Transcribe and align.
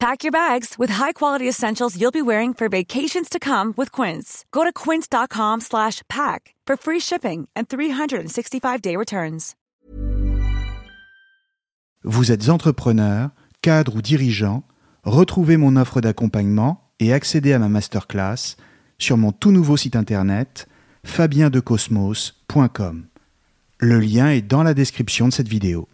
Pack 0.00 0.24
your 0.24 0.32
bags 0.32 0.78
with 0.78 0.90
high-quality 0.90 1.46
essentials 1.46 2.00
you'll 2.00 2.10
be 2.10 2.22
wearing 2.22 2.54
for 2.54 2.68
vacations 2.68 3.28
to 3.28 3.38
come 3.38 3.74
with 3.76 3.92
Quince. 3.92 4.46
Go 4.50 4.64
to 4.64 4.72
quince.com/pack 4.72 6.54
for 6.66 6.76
free 6.76 7.00
shipping 7.00 7.48
and 7.54 7.68
365-day 7.68 8.96
returns. 8.96 9.54
Vous 12.04 12.32
êtes 12.32 12.48
entrepreneur, 12.48 13.28
cadre 13.60 13.96
ou 13.96 14.00
dirigeant, 14.00 14.62
retrouvez 15.04 15.58
mon 15.58 15.76
offre 15.76 16.00
d'accompagnement 16.00 16.80
et 16.98 17.12
accédez 17.12 17.52
à 17.52 17.58
ma 17.58 17.68
masterclass 17.68 18.56
sur 18.96 19.18
mon 19.18 19.32
tout 19.32 19.52
nouveau 19.52 19.76
site 19.76 19.96
internet 19.96 20.66
fabiendecosmos.com. 21.04 23.06
Le 23.78 24.00
lien 24.00 24.30
est 24.30 24.40
dans 24.40 24.62
la 24.62 24.72
description 24.72 25.28
de 25.28 25.32
cette 25.32 25.48
vidéo. 25.48 25.88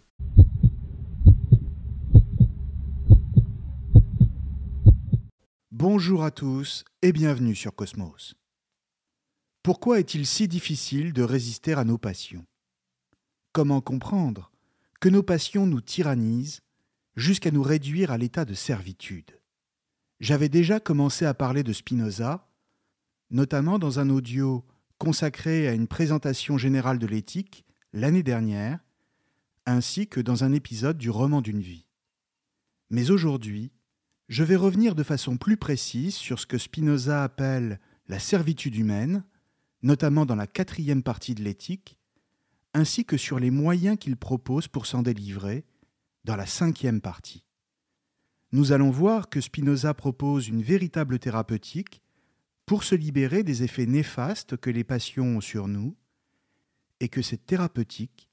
Bonjour 5.79 6.23
à 6.23 6.31
tous 6.31 6.85
et 7.03 7.11
bienvenue 7.11 7.53
sur 7.53 7.75
Cosmos. 7.75 8.33
Pourquoi 9.61 9.99
est-il 9.99 10.25
si 10.25 10.47
difficile 10.47 11.13
de 11.13 11.21
résister 11.21 11.73
à 11.73 11.83
nos 11.83 11.99
passions? 11.99 12.47
Comment 13.51 13.79
comprendre 13.79 14.51
que 14.99 15.07
nos 15.07 15.21
passions 15.21 15.67
nous 15.67 15.81
tyrannisent 15.81 16.61
jusqu'à 17.15 17.51
nous 17.51 17.61
réduire 17.61 18.09
à 18.09 18.17
l'état 18.17 18.43
de 18.43 18.55
servitude? 18.55 19.39
J'avais 20.19 20.49
déjà 20.49 20.79
commencé 20.79 21.25
à 21.25 21.35
parler 21.35 21.61
de 21.61 21.73
Spinoza, 21.73 22.49
notamment 23.29 23.77
dans 23.77 23.99
un 23.99 24.09
audio 24.09 24.65
consacré 24.97 25.67
à 25.67 25.73
une 25.73 25.87
présentation 25.87 26.57
générale 26.57 26.97
de 26.97 27.05
l'éthique 27.05 27.67
l'année 27.93 28.23
dernière, 28.23 28.79
ainsi 29.67 30.07
que 30.07 30.21
dans 30.21 30.43
un 30.43 30.53
épisode 30.53 30.97
du 30.97 31.11
roman 31.11 31.41
d'une 31.41 31.61
vie. 31.61 31.85
Mais 32.89 33.11
aujourd'hui, 33.11 33.71
je 34.27 34.43
vais 34.43 34.55
revenir 34.55 34.95
de 34.95 35.03
façon 35.03 35.37
plus 35.37 35.57
précise 35.57 36.15
sur 36.15 36.39
ce 36.39 36.45
que 36.45 36.57
Spinoza 36.57 37.23
appelle 37.23 37.79
la 38.07 38.19
servitude 38.19 38.75
humaine, 38.75 39.23
notamment 39.83 40.25
dans 40.25 40.35
la 40.35 40.47
quatrième 40.47 41.03
partie 41.03 41.35
de 41.35 41.43
l'éthique, 41.43 41.97
ainsi 42.73 43.05
que 43.05 43.17
sur 43.17 43.39
les 43.39 43.51
moyens 43.51 43.97
qu'il 43.97 44.17
propose 44.17 44.67
pour 44.67 44.85
s'en 44.85 45.01
délivrer, 45.01 45.65
dans 46.25 46.35
la 46.35 46.45
cinquième 46.45 46.99
partie. 46.99 47.45
Nous 48.51 48.73
allons 48.73 48.91
voir 48.91 49.29
que 49.29 49.39
Spinoza 49.39 49.93
propose 49.93 50.49
une 50.49 50.61
véritable 50.61 51.19
thérapeutique 51.19 52.01
pour 52.65 52.83
se 52.83 52.95
libérer 52.95 53.43
des 53.43 53.63
effets 53.63 53.85
néfastes 53.85 54.57
que 54.57 54.69
les 54.69 54.83
passions 54.83 55.37
ont 55.37 55.41
sur 55.41 55.69
nous, 55.69 55.95
et 56.99 57.07
que 57.07 57.21
cette 57.21 57.45
thérapeutique 57.45 58.29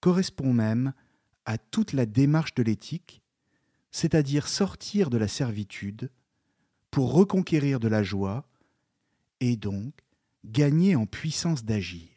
correspond 0.00 0.52
même 0.52 0.92
à 1.46 1.56
toute 1.56 1.92
la 1.92 2.04
démarche 2.04 2.54
de 2.54 2.62
l'éthique, 2.62 3.21
c'est-à-dire 3.92 4.48
sortir 4.48 5.10
de 5.10 5.18
la 5.18 5.28
servitude 5.28 6.10
pour 6.90 7.12
reconquérir 7.12 7.78
de 7.78 7.88
la 7.88 8.02
joie 8.02 8.48
et 9.40 9.56
donc 9.56 9.94
gagner 10.44 10.96
en 10.96 11.06
puissance 11.06 11.64
d'agir. 11.64 12.08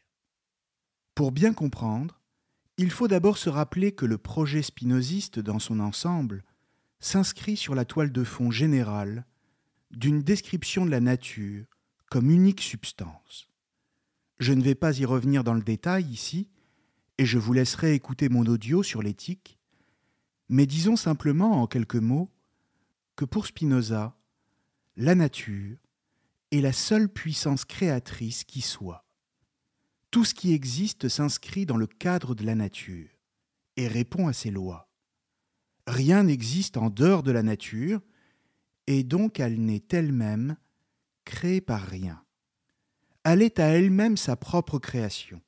Pour 1.13 1.31
bien 1.31 1.53
comprendre, 1.53 2.19
il 2.77 2.91
faut 2.91 3.07
d'abord 3.07 3.37
se 3.37 3.49
rappeler 3.49 3.91
que 3.93 4.05
le 4.05 4.17
projet 4.17 4.61
spinoziste 4.61 5.39
dans 5.39 5.59
son 5.59 5.79
ensemble 5.79 6.43
s'inscrit 6.99 7.55
sur 7.55 7.75
la 7.75 7.85
toile 7.85 8.11
de 8.11 8.23
fond 8.23 8.51
générale 8.51 9.25
d'une 9.91 10.21
description 10.21 10.85
de 10.85 10.91
la 10.91 10.99
nature 10.99 11.65
comme 12.09 12.29
unique 12.29 12.61
substance. 12.61 13.47
Je 14.39 14.53
ne 14.53 14.61
vais 14.61 14.75
pas 14.75 14.97
y 14.97 15.05
revenir 15.05 15.43
dans 15.43 15.53
le 15.53 15.61
détail 15.61 16.05
ici, 16.05 16.49
et 17.17 17.25
je 17.25 17.37
vous 17.37 17.53
laisserai 17.53 17.93
écouter 17.93 18.27
mon 18.27 18.45
audio 18.45 18.83
sur 18.83 19.01
l'éthique, 19.01 19.57
mais 20.49 20.65
disons 20.65 20.95
simplement 20.95 21.61
en 21.61 21.67
quelques 21.67 21.95
mots 21.95 22.29
que 23.15 23.25
pour 23.25 23.47
Spinoza, 23.47 24.15
la 24.97 25.15
nature 25.15 25.77
est 26.51 26.61
la 26.61 26.73
seule 26.73 27.09
puissance 27.09 27.65
créatrice 27.65 28.43
qui 28.43 28.61
soit. 28.61 29.05
Tout 30.11 30.25
ce 30.25 30.33
qui 30.33 30.53
existe 30.53 31.09
s'inscrit 31.09 31.65
dans 31.65 31.77
le 31.77 31.87
cadre 31.87 32.35
de 32.35 32.45
la 32.45 32.55
nature 32.55 33.09
et 33.77 33.87
répond 33.87 34.27
à 34.27 34.33
ses 34.33 34.51
lois. 34.51 34.89
Rien 35.87 36.23
n'existe 36.23 36.77
en 36.77 36.89
dehors 36.89 37.23
de 37.23 37.31
la 37.31 37.43
nature, 37.43 38.01
et 38.87 39.03
donc 39.03 39.39
elle 39.39 39.59
n'est 39.59 39.83
elle-même 39.91 40.55
créée 41.25 41.61
par 41.61 41.81
rien 41.81 42.25
elle 43.25 43.41
est 43.41 43.59
à 43.59 43.65
elle-même 43.65 44.17
sa 44.17 44.35
propre 44.35 44.77
création. 44.77 45.41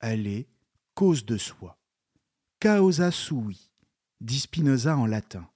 Elle 0.00 0.26
est 0.26 0.46
cause 0.94 1.24
de 1.24 1.38
soi. 1.38 1.78
Causa 2.60 3.10
sui, 3.10 3.70
dit 4.20 4.40
Spinoza 4.40 4.96
en 4.96 5.06
latin. 5.06 5.48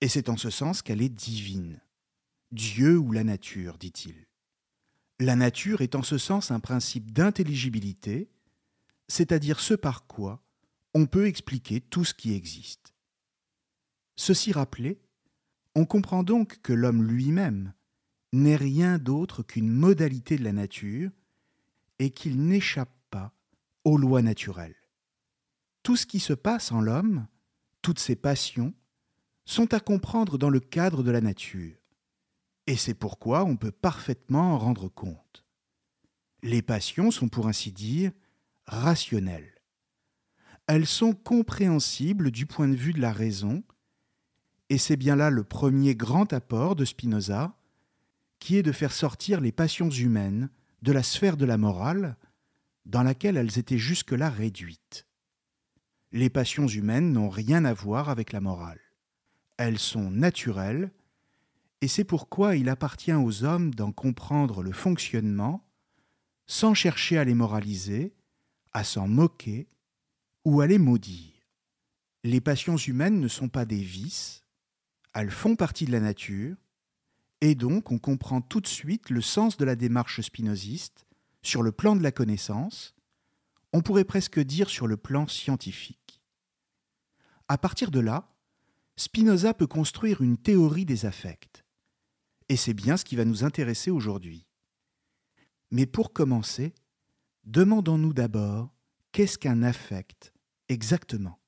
Et 0.00 0.08
c'est 0.08 0.28
en 0.28 0.36
ce 0.36 0.50
sens 0.50 0.82
qu'elle 0.82 1.02
est 1.02 1.08
divine. 1.08 1.80
Dieu 2.52 2.96
ou 2.96 3.12
la 3.12 3.24
nature, 3.24 3.78
dit-il. 3.78 4.26
La 5.20 5.36
nature 5.36 5.80
est 5.80 5.94
en 5.94 6.02
ce 6.02 6.16
sens 6.16 6.50
un 6.50 6.60
principe 6.60 7.12
d'intelligibilité, 7.12 8.30
c'est-à-dire 9.08 9.60
ce 9.60 9.74
par 9.74 10.06
quoi 10.06 10.42
on 10.94 11.06
peut 11.06 11.26
expliquer 11.26 11.80
tout 11.80 12.04
ce 12.04 12.14
qui 12.14 12.34
existe. 12.34 12.94
Ceci 14.16 14.52
rappelé, 14.52 15.00
on 15.74 15.84
comprend 15.84 16.22
donc 16.22 16.60
que 16.62 16.72
l'homme 16.72 17.02
lui-même 17.02 17.72
n'est 18.32 18.56
rien 18.56 18.98
d'autre 18.98 19.42
qu'une 19.42 19.70
modalité 19.70 20.36
de 20.36 20.44
la 20.44 20.52
nature 20.52 21.10
et 21.98 22.10
qu'il 22.10 22.44
n'échappe 22.44 22.94
pas 23.10 23.32
aux 23.84 23.96
lois 23.96 24.22
naturelles. 24.22 24.76
Tout 25.82 25.96
ce 25.96 26.06
qui 26.06 26.20
se 26.20 26.32
passe 26.32 26.72
en 26.72 26.80
l'homme, 26.80 27.26
toutes 27.88 28.00
ses 28.00 28.16
passions, 28.16 28.74
sont 29.46 29.72
à 29.72 29.80
comprendre 29.80 30.36
dans 30.36 30.50
le 30.50 30.60
cadre 30.60 31.02
de 31.02 31.10
la 31.10 31.22
nature. 31.22 31.74
Et 32.66 32.76
c'est 32.76 32.92
pourquoi 32.92 33.46
on 33.46 33.56
peut 33.56 33.72
parfaitement 33.72 34.52
en 34.52 34.58
rendre 34.58 34.88
compte. 34.88 35.46
Les 36.42 36.60
passions 36.60 37.10
sont 37.10 37.28
pour 37.28 37.48
ainsi 37.48 37.72
dire 37.72 38.12
rationnelles. 38.66 39.54
Elles 40.66 40.86
sont 40.86 41.14
compréhensibles 41.14 42.30
du 42.30 42.44
point 42.44 42.68
de 42.68 42.74
vue 42.76 42.92
de 42.92 43.00
la 43.00 43.10
raison, 43.10 43.64
et 44.68 44.76
c'est 44.76 44.98
bien 44.98 45.16
là 45.16 45.30
le 45.30 45.44
premier 45.44 45.94
grand 45.94 46.30
apport 46.34 46.76
de 46.76 46.84
Spinoza, 46.84 47.56
qui 48.38 48.58
est 48.58 48.62
de 48.62 48.72
faire 48.72 48.92
sortir 48.92 49.40
les 49.40 49.50
passions 49.50 49.88
humaines 49.88 50.50
de 50.82 50.92
la 50.92 51.02
sphère 51.02 51.38
de 51.38 51.46
la 51.46 51.56
morale 51.56 52.18
dans 52.84 53.02
laquelle 53.02 53.38
elles 53.38 53.58
étaient 53.58 53.78
jusque-là 53.78 54.28
réduites. 54.28 55.07
Les 56.12 56.30
passions 56.30 56.66
humaines 56.66 57.12
n'ont 57.12 57.28
rien 57.28 57.64
à 57.64 57.74
voir 57.74 58.08
avec 58.08 58.32
la 58.32 58.40
morale. 58.40 58.80
Elles 59.58 59.78
sont 59.78 60.10
naturelles, 60.10 60.90
et 61.80 61.88
c'est 61.88 62.04
pourquoi 62.04 62.56
il 62.56 62.68
appartient 62.68 63.12
aux 63.12 63.44
hommes 63.44 63.74
d'en 63.74 63.92
comprendre 63.92 64.62
le 64.62 64.72
fonctionnement 64.72 65.64
sans 66.46 66.72
chercher 66.72 67.18
à 67.18 67.24
les 67.24 67.34
moraliser, 67.34 68.14
à 68.72 68.84
s'en 68.84 69.06
moquer 69.06 69.68
ou 70.44 70.62
à 70.62 70.66
les 70.66 70.78
maudire. 70.78 71.34
Les 72.24 72.40
passions 72.40 72.76
humaines 72.76 73.20
ne 73.20 73.28
sont 73.28 73.48
pas 73.48 73.66
des 73.66 73.82
vices, 73.82 74.44
elles 75.12 75.30
font 75.30 75.56
partie 75.56 75.84
de 75.84 75.92
la 75.92 76.00
nature, 76.00 76.56
et 77.40 77.54
donc, 77.54 77.92
on 77.92 77.98
comprend 77.98 78.40
tout 78.40 78.60
de 78.60 78.66
suite 78.66 79.10
le 79.10 79.20
sens 79.20 79.56
de 79.56 79.64
la 79.64 79.76
démarche 79.76 80.20
spinoziste 80.20 81.06
sur 81.42 81.62
le 81.62 81.70
plan 81.70 81.94
de 81.94 82.02
la 82.02 82.10
connaissance, 82.10 82.96
on 83.72 83.82
pourrait 83.82 84.04
presque 84.04 84.40
dire 84.40 84.70
sur 84.70 84.86
le 84.86 84.96
plan 84.96 85.26
scientifique. 85.26 86.22
À 87.48 87.58
partir 87.58 87.90
de 87.90 88.00
là, 88.00 88.34
Spinoza 88.96 89.54
peut 89.54 89.66
construire 89.66 90.22
une 90.22 90.36
théorie 90.36 90.84
des 90.84 91.06
affects. 91.06 91.64
Et 92.48 92.56
c'est 92.56 92.74
bien 92.74 92.96
ce 92.96 93.04
qui 93.04 93.16
va 93.16 93.24
nous 93.24 93.44
intéresser 93.44 93.90
aujourd'hui. 93.90 94.46
Mais 95.70 95.86
pour 95.86 96.12
commencer, 96.12 96.74
demandons-nous 97.44 98.14
d'abord 98.14 98.74
qu'est-ce 99.12 99.38
qu'un 99.38 99.62
affect 99.62 100.32
exactement? 100.68 101.38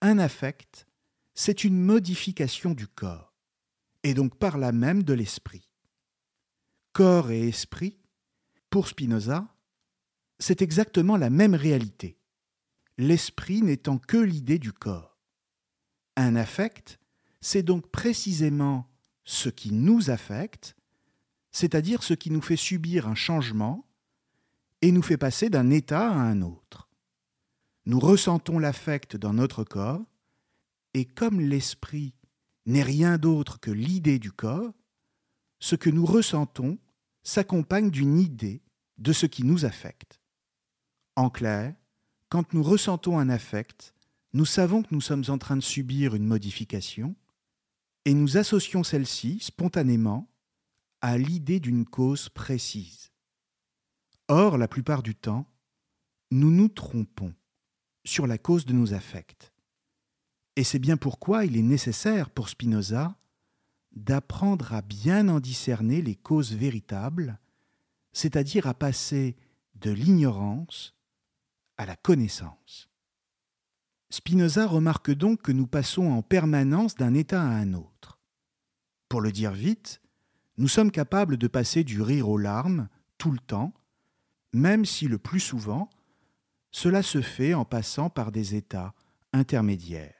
Un 0.00 0.18
affect, 0.18 0.86
c'est 1.34 1.64
une 1.64 1.80
modification 1.80 2.72
du 2.72 2.86
corps, 2.86 3.34
et 4.02 4.14
donc 4.14 4.38
par 4.38 4.58
là 4.58 4.70
même 4.70 5.02
de 5.02 5.12
l'esprit. 5.12 5.70
Corps 6.92 7.30
et 7.30 7.48
esprit, 7.48 7.98
pour 8.70 8.88
Spinoza, 8.88 9.53
c'est 10.38 10.62
exactement 10.62 11.16
la 11.16 11.30
même 11.30 11.54
réalité, 11.54 12.18
l'esprit 12.98 13.62
n'étant 13.62 13.98
que 13.98 14.16
l'idée 14.16 14.58
du 14.58 14.72
corps. 14.72 15.18
Un 16.16 16.36
affect, 16.36 16.98
c'est 17.40 17.62
donc 17.62 17.90
précisément 17.90 18.88
ce 19.24 19.48
qui 19.48 19.72
nous 19.72 20.10
affecte, 20.10 20.76
c'est-à-dire 21.50 22.02
ce 22.02 22.14
qui 22.14 22.30
nous 22.30 22.42
fait 22.42 22.56
subir 22.56 23.08
un 23.08 23.14
changement 23.14 23.86
et 24.82 24.92
nous 24.92 25.02
fait 25.02 25.16
passer 25.16 25.50
d'un 25.50 25.70
état 25.70 26.10
à 26.10 26.14
un 26.14 26.42
autre. 26.42 26.88
Nous 27.86 28.00
ressentons 28.00 28.58
l'affect 28.58 29.16
dans 29.16 29.32
notre 29.32 29.64
corps, 29.64 30.02
et 30.94 31.04
comme 31.04 31.40
l'esprit 31.40 32.14
n'est 32.66 32.82
rien 32.82 33.18
d'autre 33.18 33.60
que 33.60 33.70
l'idée 33.70 34.18
du 34.18 34.32
corps, 34.32 34.72
ce 35.58 35.76
que 35.76 35.90
nous 35.90 36.06
ressentons 36.06 36.78
s'accompagne 37.22 37.90
d'une 37.90 38.18
idée 38.18 38.62
de 38.98 39.12
ce 39.12 39.26
qui 39.26 39.44
nous 39.44 39.64
affecte. 39.64 40.20
En 41.16 41.30
clair, 41.30 41.74
quand 42.28 42.52
nous 42.52 42.62
ressentons 42.62 43.18
un 43.18 43.28
affect, 43.28 43.94
nous 44.32 44.44
savons 44.44 44.82
que 44.82 44.92
nous 44.92 45.00
sommes 45.00 45.24
en 45.28 45.38
train 45.38 45.56
de 45.56 45.62
subir 45.62 46.14
une 46.14 46.26
modification, 46.26 47.14
et 48.04 48.14
nous 48.14 48.36
associons 48.36 48.82
celle-ci 48.82 49.38
spontanément 49.40 50.28
à 51.00 51.16
l'idée 51.16 51.60
d'une 51.60 51.84
cause 51.84 52.28
précise. 52.28 53.12
Or, 54.28 54.58
la 54.58 54.68
plupart 54.68 55.02
du 55.02 55.14
temps, 55.14 55.46
nous 56.30 56.50
nous 56.50 56.68
trompons 56.68 57.34
sur 58.04 58.26
la 58.26 58.38
cause 58.38 58.66
de 58.66 58.72
nos 58.72 58.92
affects. 58.92 59.52
Et 60.56 60.64
c'est 60.64 60.78
bien 60.78 60.96
pourquoi 60.96 61.44
il 61.44 61.56
est 61.56 61.62
nécessaire 61.62 62.30
pour 62.30 62.48
Spinoza 62.48 63.16
d'apprendre 63.92 64.72
à 64.72 64.82
bien 64.82 65.28
en 65.28 65.40
discerner 65.40 66.02
les 66.02 66.16
causes 66.16 66.52
véritables, 66.52 67.38
c'est-à-dire 68.12 68.66
à 68.66 68.74
passer 68.74 69.36
de 69.76 69.90
l'ignorance 69.90 70.93
à 71.76 71.86
la 71.86 71.96
connaissance. 71.96 72.88
Spinoza 74.10 74.66
remarque 74.66 75.10
donc 75.10 75.42
que 75.42 75.52
nous 75.52 75.66
passons 75.66 76.06
en 76.10 76.22
permanence 76.22 76.94
d'un 76.94 77.14
état 77.14 77.42
à 77.42 77.46
un 77.46 77.74
autre. 77.74 78.20
Pour 79.08 79.20
le 79.20 79.32
dire 79.32 79.52
vite, 79.52 80.00
nous 80.56 80.68
sommes 80.68 80.90
capables 80.90 81.36
de 81.36 81.48
passer 81.48 81.82
du 81.82 82.00
rire 82.00 82.28
aux 82.28 82.38
larmes 82.38 82.88
tout 83.18 83.32
le 83.32 83.38
temps, 83.38 83.72
même 84.52 84.84
si 84.84 85.08
le 85.08 85.18
plus 85.18 85.40
souvent, 85.40 85.90
cela 86.70 87.02
se 87.02 87.22
fait 87.22 87.54
en 87.54 87.64
passant 87.64 88.10
par 88.10 88.30
des 88.30 88.54
états 88.54 88.94
intermédiaires. 89.32 90.14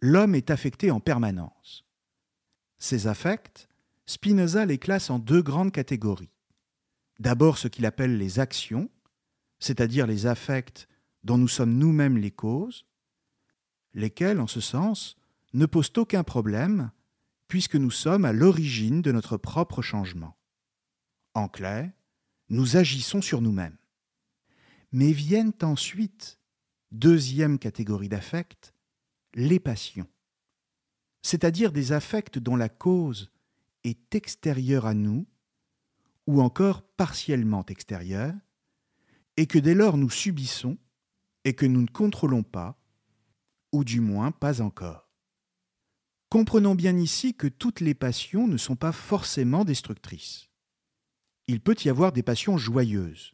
L'homme 0.00 0.34
est 0.34 0.50
affecté 0.50 0.90
en 0.90 1.00
permanence. 1.00 1.84
Ces 2.78 3.06
affects, 3.06 3.68
Spinoza 4.06 4.64
les 4.64 4.78
classe 4.78 5.10
en 5.10 5.18
deux 5.18 5.42
grandes 5.42 5.72
catégories. 5.72 6.32
D'abord 7.18 7.58
ce 7.58 7.68
qu'il 7.68 7.84
appelle 7.84 8.16
les 8.16 8.40
actions, 8.40 8.88
c'est-à-dire 9.60 10.06
les 10.06 10.26
affects 10.26 10.88
dont 11.22 11.38
nous 11.38 11.48
sommes 11.48 11.74
nous-mêmes 11.74 12.16
les 12.16 12.30
causes, 12.30 12.86
lesquels, 13.94 14.40
en 14.40 14.46
ce 14.46 14.60
sens, 14.60 15.16
ne 15.52 15.66
posent 15.66 15.92
aucun 15.96 16.24
problème, 16.24 16.90
puisque 17.48 17.76
nous 17.76 17.90
sommes 17.90 18.24
à 18.24 18.32
l'origine 18.32 19.02
de 19.02 19.12
notre 19.12 19.36
propre 19.36 19.82
changement. 19.82 20.36
En 21.34 21.48
clair, 21.48 21.90
nous 22.48 22.76
agissons 22.76 23.20
sur 23.20 23.40
nous-mêmes. 23.40 23.76
Mais 24.92 25.12
viennent 25.12 25.52
ensuite, 25.62 26.40
deuxième 26.90 27.58
catégorie 27.58 28.08
d'affects, 28.08 28.74
les 29.34 29.60
passions, 29.60 30.08
c'est-à-dire 31.22 31.70
des 31.70 31.92
affects 31.92 32.38
dont 32.38 32.56
la 32.56 32.68
cause 32.68 33.30
est 33.84 34.14
extérieure 34.14 34.86
à 34.86 34.94
nous, 34.94 35.26
ou 36.26 36.40
encore 36.40 36.82
partiellement 36.82 37.64
extérieure, 37.66 38.34
et 39.40 39.46
que 39.46 39.58
dès 39.58 39.72
lors 39.72 39.96
nous 39.96 40.10
subissons 40.10 40.76
et 41.44 41.54
que 41.54 41.64
nous 41.64 41.80
ne 41.80 41.86
contrôlons 41.86 42.42
pas, 42.42 42.78
ou 43.72 43.84
du 43.84 44.02
moins 44.02 44.32
pas 44.32 44.60
encore. 44.60 45.08
Comprenons 46.28 46.74
bien 46.74 46.94
ici 46.98 47.32
que 47.32 47.46
toutes 47.46 47.80
les 47.80 47.94
passions 47.94 48.46
ne 48.46 48.58
sont 48.58 48.76
pas 48.76 48.92
forcément 48.92 49.64
destructrices. 49.64 50.50
Il 51.46 51.62
peut 51.62 51.76
y 51.82 51.88
avoir 51.88 52.12
des 52.12 52.22
passions 52.22 52.58
joyeuses, 52.58 53.32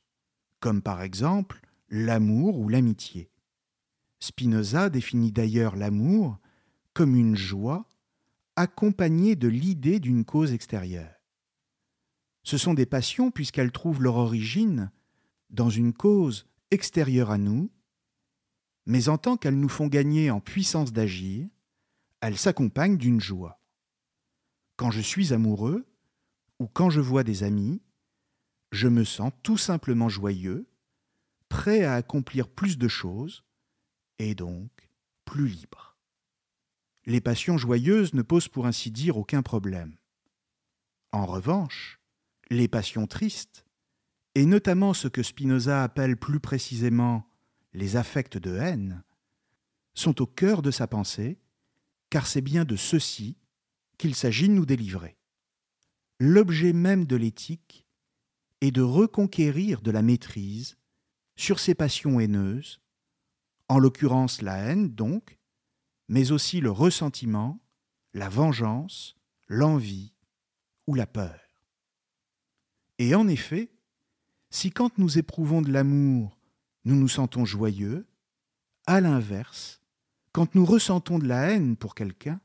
comme 0.61 0.81
par 0.81 1.03
exemple 1.03 1.61
l'amour 1.89 2.61
ou 2.61 2.69
l'amitié. 2.69 3.33
Spinoza 4.21 4.91
définit 4.91 5.33
d'ailleurs 5.33 5.75
l'amour 5.75 6.39
comme 6.95 7.17
une 7.17 7.35
joie 7.35 7.89
accompagnée 8.55 9.35
de 9.35 9.49
l'idée 9.49 9.99
d'une 9.99 10.25
cause 10.25 10.53
extérieure. 10.53 11.17
Ce 12.45 12.59
sont 12.59 12.75
des 12.75 12.87
passions 12.87 13.33
puisqu'elles 13.33 13.73
trouvent 13.73 14.05
leur 14.05 14.15
origine 14.15 14.93
dans 15.51 15.71
une 15.71 15.93
cause 15.93 16.47
extérieure 16.71 17.31
à 17.31 17.39
nous 17.39 17.71
mais 18.87 19.09
en 19.09 19.19
tant 19.19 19.37
qu'elles 19.37 19.59
nous 19.59 19.69
font 19.69 19.89
gagner 19.89 20.31
en 20.31 20.41
puissance 20.41 20.93
d'agir, 20.93 21.49
elles 22.21 22.39
s'accompagnent 22.39 22.97
d'une 22.97 23.21
joie. 23.21 23.61
Quand 24.77 24.93
je 24.93 25.01
suis 25.01 25.33
amoureux, 25.33 25.85
ou 26.61 26.69
quand 26.69 26.89
je 26.89 27.01
vois 27.01 27.25
des 27.25 27.43
amis, 27.43 27.83
je 28.71 28.89
me 28.89 29.05
sens 29.05 29.33
tout 29.43 29.59
simplement 29.59 30.09
joyeux, 30.09 30.69
prêt 31.49 31.83
à 31.83 31.95
accomplir 31.95 32.49
plus 32.49 32.79
de 32.79 32.89
choses, 32.89 33.45
et 34.19 34.35
donc 34.35 34.89
plus 35.25 35.49
libre. 35.49 35.97
Les 37.05 37.21
passions 37.21 37.59
joyeuses 37.59 38.15
ne 38.15 38.23
posent 38.23 38.49
pour 38.49 38.67
ainsi 38.67 38.91
dire 38.91 39.17
aucun 39.17 39.43
problème. 39.43 39.97
En 41.13 41.27
revanche, 41.27 42.01
les 42.51 42.69
passions 42.69 43.07
tristes, 43.07 43.66
et 44.37 44.45
notamment 44.45 44.93
ce 44.93 45.09
que 45.09 45.23
Spinoza 45.23 45.83
appelle 45.83 46.19
plus 46.19 46.41
précisément 46.41 47.25
les 47.73 47.97
affects 47.97 48.37
de 48.37 48.55
haine, 48.55 49.03
sont 49.95 50.21
au 50.21 50.27
cœur 50.27 50.61
de 50.61 50.71
sa 50.71 50.87
pensée, 50.87 51.39
car 52.11 52.27
c'est 52.27 52.43
bien 52.43 52.67
de 52.67 52.77
ceux-ci 52.77 53.39
qu'il 53.97 54.15
s'agit 54.15 54.49
de 54.51 54.53
nous 54.53 54.67
délivrer. 54.67 55.17
L'objet 56.21 56.75
même 56.75 57.07
de 57.07 57.17
l'éthique 57.17 57.87
est 58.61 58.73
de 58.73 58.83
reconquérir 58.83 59.81
de 59.81 59.91
la 59.91 60.03
maîtrise 60.03 60.77
sur 61.37 61.59
ces 61.59 61.75
passions 61.75 62.21
haineuses, 62.21 62.83
en 63.71 63.79
l'occurrence 63.79 64.43
la 64.43 64.59
haine 64.59 64.91
donc, 64.91 65.39
mais 66.09 66.31
aussi 66.31 66.61
le 66.61 66.71
ressentiment, 66.71 67.59
la 68.13 68.29
vengeance, 68.29 69.17
l'envie 69.49 70.13
ou 70.87 70.95
la 70.95 71.07
peur. 71.07 71.41
Et 72.99 73.15
en 73.15 73.29
effet, 73.29 73.71
si 74.51 74.71
quand 74.71 74.99
nous 74.99 75.19
éprouvons 75.19 75.63
de 75.63 75.73
l'amour, 75.73 76.39
nous 76.85 76.97
nous 76.97 77.09
sentons 77.09 77.45
joyeux. 77.45 78.07
À 78.87 79.01
l'inverse, 79.01 79.81
quand 80.33 80.55
nous 80.55 80.65
ressentons 80.65 81.19
de 81.19 81.27
la 81.27 81.51
haine 81.51 81.77
pour 81.77 81.95
quelqu'un, 81.95 82.41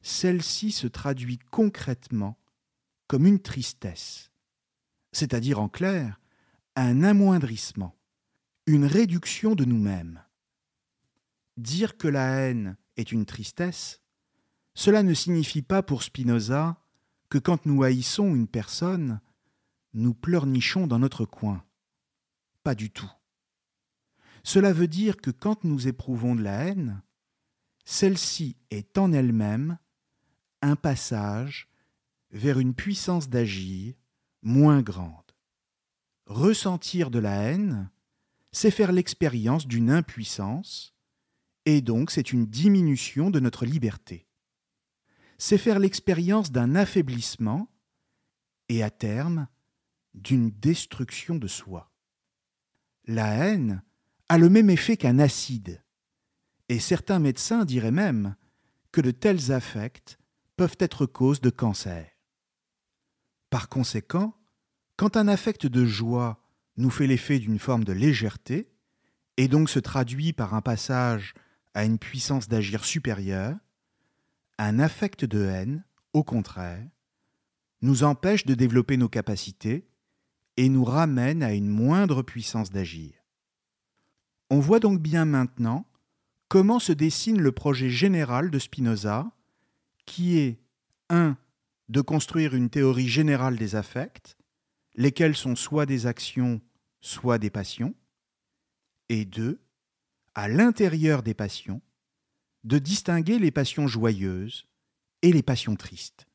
celle-ci 0.00 0.70
se 0.70 0.86
traduit 0.86 1.38
concrètement 1.50 2.38
comme 3.08 3.26
une 3.26 3.40
tristesse, 3.40 4.30
c'est-à-dire 5.12 5.60
en 5.60 5.68
clair 5.68 6.20
un 6.76 7.02
amoindrissement, 7.02 7.96
une 8.66 8.84
réduction 8.84 9.54
de 9.54 9.64
nous-mêmes. 9.64 10.22
Dire 11.56 11.96
que 11.96 12.06
la 12.06 12.26
haine 12.26 12.76
est 12.96 13.10
une 13.10 13.26
tristesse, 13.26 14.00
cela 14.74 15.02
ne 15.02 15.14
signifie 15.14 15.62
pas 15.62 15.82
pour 15.82 16.04
Spinoza 16.04 16.76
que 17.30 17.38
quand 17.38 17.66
nous 17.66 17.82
haïssons 17.82 18.34
une 18.34 18.46
personne, 18.46 19.20
nous 19.94 20.14
pleurnichons 20.14 20.86
dans 20.86 20.98
notre 20.98 21.24
coin. 21.24 21.64
Pas 22.62 22.74
du 22.74 22.90
tout. 22.90 23.10
Cela 24.42 24.72
veut 24.72 24.88
dire 24.88 25.16
que 25.16 25.30
quand 25.30 25.64
nous 25.64 25.88
éprouvons 25.88 26.34
de 26.34 26.42
la 26.42 26.64
haine, 26.64 27.02
celle-ci 27.84 28.56
est 28.70 28.98
en 28.98 29.12
elle-même 29.12 29.78
un 30.62 30.76
passage 30.76 31.68
vers 32.30 32.58
une 32.58 32.74
puissance 32.74 33.28
d'agir 33.28 33.94
moins 34.42 34.82
grande. 34.82 35.32
Ressentir 36.26 37.10
de 37.10 37.18
la 37.18 37.42
haine, 37.42 37.90
c'est 38.52 38.70
faire 38.70 38.92
l'expérience 38.92 39.66
d'une 39.66 39.90
impuissance, 39.90 40.94
et 41.64 41.80
donc 41.80 42.10
c'est 42.10 42.32
une 42.32 42.46
diminution 42.46 43.30
de 43.30 43.40
notre 43.40 43.64
liberté. 43.64 44.26
C'est 45.38 45.58
faire 45.58 45.78
l'expérience 45.78 46.50
d'un 46.50 46.74
affaiblissement, 46.74 47.68
et 48.68 48.82
à 48.82 48.90
terme, 48.90 49.48
d'une 50.14 50.50
destruction 50.50 51.36
de 51.36 51.46
soi. 51.46 51.92
La 53.06 53.28
haine 53.34 53.82
a 54.28 54.38
le 54.38 54.48
même 54.48 54.70
effet 54.70 54.96
qu'un 54.96 55.18
acide. 55.18 55.82
Et 56.68 56.80
certains 56.80 57.18
médecins 57.18 57.64
diraient 57.64 57.90
même 57.90 58.36
que 58.92 59.00
de 59.00 59.10
tels 59.10 59.52
affects 59.52 60.18
peuvent 60.56 60.76
être 60.78 61.06
cause 61.06 61.40
de 61.40 61.50
cancer. 61.50 62.06
Par 63.50 63.68
conséquent, 63.68 64.36
quand 64.96 65.16
un 65.16 65.28
affect 65.28 65.66
de 65.66 65.86
joie 65.86 66.42
nous 66.76 66.90
fait 66.90 67.06
l'effet 67.06 67.38
d'une 67.38 67.58
forme 67.58 67.84
de 67.84 67.92
légèreté, 67.92 68.70
et 69.36 69.48
donc 69.48 69.70
se 69.70 69.78
traduit 69.78 70.32
par 70.32 70.54
un 70.54 70.60
passage 70.60 71.34
à 71.74 71.84
une 71.84 71.98
puissance 71.98 72.48
d'agir 72.48 72.84
supérieure, 72.84 73.56
un 74.58 74.80
affect 74.80 75.24
de 75.24 75.44
haine, 75.44 75.84
au 76.12 76.24
contraire, 76.24 76.84
nous 77.80 78.02
empêche 78.02 78.44
de 78.44 78.54
développer 78.54 78.96
nos 78.96 79.08
capacités 79.08 79.88
et 80.58 80.68
nous 80.68 80.84
ramène 80.84 81.44
à 81.44 81.54
une 81.54 81.68
moindre 81.68 82.22
puissance 82.22 82.70
d'agir. 82.70 83.14
On 84.50 84.58
voit 84.58 84.80
donc 84.80 85.00
bien 85.00 85.24
maintenant 85.24 85.86
comment 86.48 86.80
se 86.80 86.90
dessine 86.90 87.40
le 87.40 87.52
projet 87.52 87.88
général 87.88 88.50
de 88.50 88.58
Spinoza, 88.58 89.30
qui 90.04 90.36
est 90.38 90.58
1. 91.10 91.38
de 91.88 92.00
construire 92.00 92.56
une 92.56 92.70
théorie 92.70 93.06
générale 93.06 93.56
des 93.56 93.76
affects, 93.76 94.36
lesquels 94.96 95.36
sont 95.36 95.54
soit 95.54 95.86
des 95.86 96.06
actions, 96.06 96.60
soit 97.00 97.38
des 97.38 97.50
passions, 97.50 97.94
et 99.08 99.24
2. 99.26 99.60
à 100.34 100.48
l'intérieur 100.48 101.22
des 101.22 101.34
passions, 101.34 101.80
de 102.64 102.80
distinguer 102.80 103.38
les 103.38 103.52
passions 103.52 103.86
joyeuses 103.86 104.66
et 105.22 105.32
les 105.32 105.44
passions 105.44 105.76
tristes. 105.76 106.26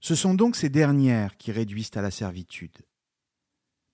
Ce 0.00 0.14
sont 0.14 0.32
donc 0.32 0.56
ces 0.56 0.70
dernières 0.70 1.36
qui 1.36 1.52
réduisent 1.52 1.90
à 1.94 2.00
la 2.00 2.10
servitude. 2.10 2.78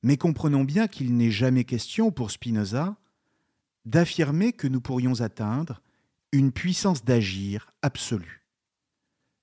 Mais 0.02 0.16
comprenons 0.16 0.64
bien 0.64 0.86
qu'il 0.86 1.16
n'est 1.16 1.30
jamais 1.30 1.64
question 1.64 2.10
pour 2.10 2.30
Spinoza 2.30 2.96
d'affirmer 3.84 4.52
que 4.52 4.68
nous 4.68 4.80
pourrions 4.80 5.20
atteindre 5.20 5.82
une 6.32 6.52
puissance 6.52 7.04
d'agir 7.04 7.72
absolue. 7.82 8.44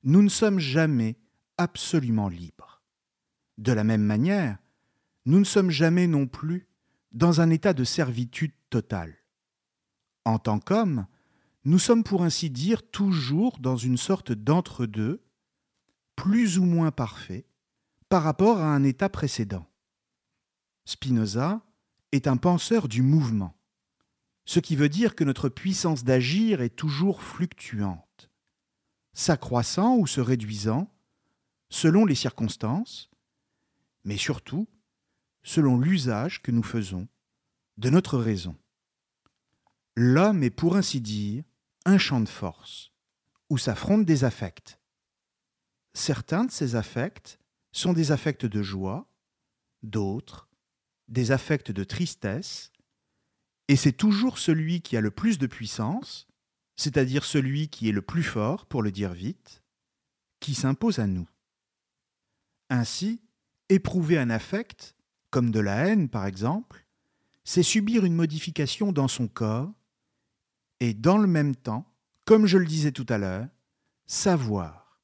Nous 0.03 0.21
ne 0.21 0.29
sommes 0.29 0.59
jamais 0.59 1.17
absolument 1.57 2.29
libres. 2.29 2.83
De 3.57 3.71
la 3.71 3.83
même 3.83 4.03
manière, 4.03 4.57
nous 5.25 5.39
ne 5.39 5.45
sommes 5.45 5.71
jamais 5.71 6.07
non 6.07 6.27
plus 6.27 6.67
dans 7.12 7.41
un 7.41 7.50
état 7.50 7.74
de 7.74 7.83
servitude 7.83 8.53
totale. 8.69 9.15
En 10.25 10.38
tant 10.38 10.59
qu'hommes, 10.59 11.07
nous 11.63 11.79
sommes 11.79 12.03
pour 12.03 12.24
ainsi 12.24 12.50
dire 12.50 12.88
toujours 12.91 13.57
dans 13.59 13.77
une 13.77 13.97
sorte 13.97 14.31
d'entre-deux, 14.31 15.24
plus 16.15 16.59
ou 16.59 16.65
moins 16.65 16.91
parfait, 16.91 17.47
par 18.09 18.21
rapport 18.21 18.59
à 18.59 18.67
un 18.67 18.83
état 18.83 19.09
précédent. 19.09 19.65
Spinoza 20.86 21.62
est 22.12 22.27
un 22.27 22.38
penseur 22.38 22.88
du 22.88 23.01
mouvement, 23.01 23.58
ce 24.46 24.60
qui 24.60 24.75
veut 24.75 24.89
dire 24.89 25.15
que 25.15 25.24
notre 25.24 25.50
puissance 25.50 26.04
d'agir 26.04 26.62
est 26.62 26.75
toujours 26.75 27.24
fluctuante, 27.24 28.30
s'accroissant 29.13 29.98
ou 29.98 30.06
se 30.06 30.22
réduisant 30.22 30.92
selon 31.70 32.06
les 32.06 32.13
circonstances, 32.15 33.10
mais 34.04 34.18
surtout 34.18 34.68
selon 35.44 35.80
l'usage 35.80 36.44
que 36.44 36.51
nous 36.51 36.63
faisons 36.63 37.08
de 37.77 37.89
notre 37.89 38.20
raison. 38.20 38.56
L'homme 39.96 40.44
est 40.44 40.51
pour 40.51 40.75
ainsi 40.75 41.01
dire 41.01 41.44
un 41.86 41.98
champ 41.98 42.22
de 42.22 42.30
force, 42.30 42.92
où 43.50 43.58
s'affrontent 43.58 44.04
des 44.04 44.24
affects. 44.24 44.80
Certains 45.94 46.46
de 46.46 46.51
ces 46.51 46.75
affects 46.75 47.39
sont 47.72 47.94
des 47.94 48.12
affects 48.12 48.46
de 48.46 48.62
joie, 48.62 49.08
d'autres 49.82 50.50
des 51.07 51.31
affects 51.31 51.71
de 51.71 51.83
tristesse, 51.83 52.71
et 53.67 53.75
c'est 53.75 53.91
toujours 53.91 54.38
celui 54.38 54.81
qui 54.81 54.97
a 54.97 55.01
le 55.01 55.12
plus 55.12 55.38
de 55.38 55.47
puissance, 55.47 56.27
c'est-à-dire 56.75 57.25
celui 57.25 57.69
qui 57.69 57.89
est 57.89 57.93
le 57.93 58.01
plus 58.01 58.24
fort, 58.24 58.65
pour 58.65 58.83
le 58.83 58.91
dire 58.91 59.13
vite, 59.13 59.63
qui 60.39 60.53
s'impose 60.53 61.00
à 61.00 61.07
nous. 61.07 61.27
Ainsi, 62.69 63.21
éprouver 63.69 64.17
un 64.17 64.29
affect, 64.29 64.95
comme 65.31 65.51
de 65.51 65.59
la 65.59 65.88
haine 65.88 66.09
par 66.09 66.25
exemple, 66.25 66.85
c'est 67.43 67.63
subir 67.63 68.05
une 68.05 68.15
modification 68.15 68.91
dans 68.91 69.07
son 69.07 69.27
corps 69.27 69.71
et 70.79 70.93
dans 70.93 71.17
le 71.17 71.27
même 71.27 71.55
temps, 71.55 71.91
comme 72.25 72.47
je 72.47 72.57
le 72.57 72.65
disais 72.65 72.91
tout 72.91 73.05
à 73.09 73.17
l'heure, 73.17 73.47
savoir 74.07 75.00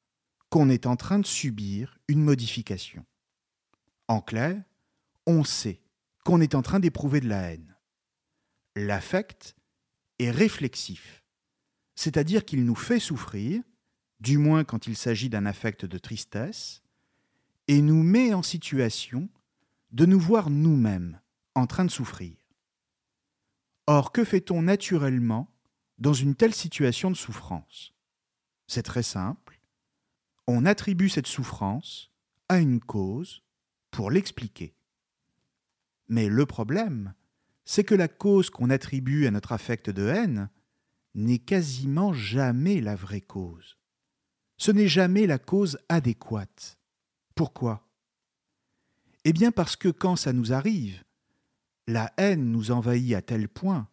qu'on 0.48 0.68
est 0.68 0.86
en 0.86 0.96
train 0.96 1.18
de 1.18 1.26
subir 1.26 1.98
une 2.08 2.22
modification. 2.22 3.04
En 4.08 4.20
clair, 4.20 4.62
on 5.26 5.44
sait 5.44 5.81
qu'on 6.24 6.40
est 6.40 6.54
en 6.54 6.62
train 6.62 6.80
d'éprouver 6.80 7.20
de 7.20 7.28
la 7.28 7.52
haine. 7.52 7.76
L'affect 8.76 9.54
est 10.18 10.30
réflexif, 10.30 11.24
c'est-à-dire 11.94 12.44
qu'il 12.44 12.64
nous 12.64 12.74
fait 12.74 13.00
souffrir, 13.00 13.62
du 14.20 14.38
moins 14.38 14.64
quand 14.64 14.86
il 14.86 14.96
s'agit 14.96 15.28
d'un 15.28 15.46
affect 15.46 15.84
de 15.84 15.98
tristesse, 15.98 16.82
et 17.68 17.82
nous 17.82 18.02
met 18.02 18.34
en 18.34 18.42
situation 18.42 19.28
de 19.90 20.06
nous 20.06 20.20
voir 20.20 20.50
nous-mêmes 20.50 21.20
en 21.54 21.66
train 21.66 21.84
de 21.84 21.90
souffrir. 21.90 22.36
Or, 23.86 24.12
que 24.12 24.24
fait-on 24.24 24.62
naturellement 24.62 25.48
dans 25.98 26.14
une 26.14 26.34
telle 26.34 26.54
situation 26.54 27.10
de 27.10 27.16
souffrance? 27.16 27.92
C'est 28.66 28.84
très 28.84 29.02
simple. 29.02 29.60
On 30.46 30.64
attribue 30.64 31.08
cette 31.08 31.26
souffrance 31.26 32.10
à 32.48 32.58
une 32.58 32.80
cause 32.80 33.42
pour 33.90 34.10
l'expliquer. 34.10 34.74
Mais 36.08 36.28
le 36.28 36.46
problème, 36.46 37.14
c'est 37.64 37.84
que 37.84 37.94
la 37.94 38.08
cause 38.08 38.50
qu'on 38.50 38.70
attribue 38.70 39.26
à 39.26 39.30
notre 39.30 39.52
affect 39.52 39.90
de 39.90 40.06
haine 40.06 40.50
n'est 41.14 41.38
quasiment 41.38 42.12
jamais 42.12 42.80
la 42.80 42.94
vraie 42.94 43.20
cause. 43.20 43.76
Ce 44.56 44.70
n'est 44.70 44.88
jamais 44.88 45.26
la 45.26 45.38
cause 45.38 45.78
adéquate. 45.88 46.78
Pourquoi? 47.34 47.88
Eh 49.24 49.32
bien 49.32 49.52
parce 49.52 49.76
que 49.76 49.88
quand 49.88 50.16
ça 50.16 50.32
nous 50.32 50.52
arrive, 50.52 51.02
la 51.86 52.12
haine 52.16 52.50
nous 52.50 52.70
envahit 52.70 53.14
à 53.14 53.22
tel 53.22 53.48
point 53.48 53.88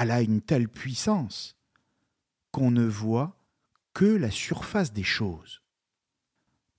elle 0.00 0.10
a 0.10 0.22
une 0.22 0.40
telle 0.40 0.68
puissance 0.68 1.56
qu'on 2.52 2.70
ne 2.70 2.86
voit 2.86 3.36
que 3.92 4.06
la 4.06 4.30
surface 4.30 4.92
des 4.92 5.02
choses. 5.02 5.62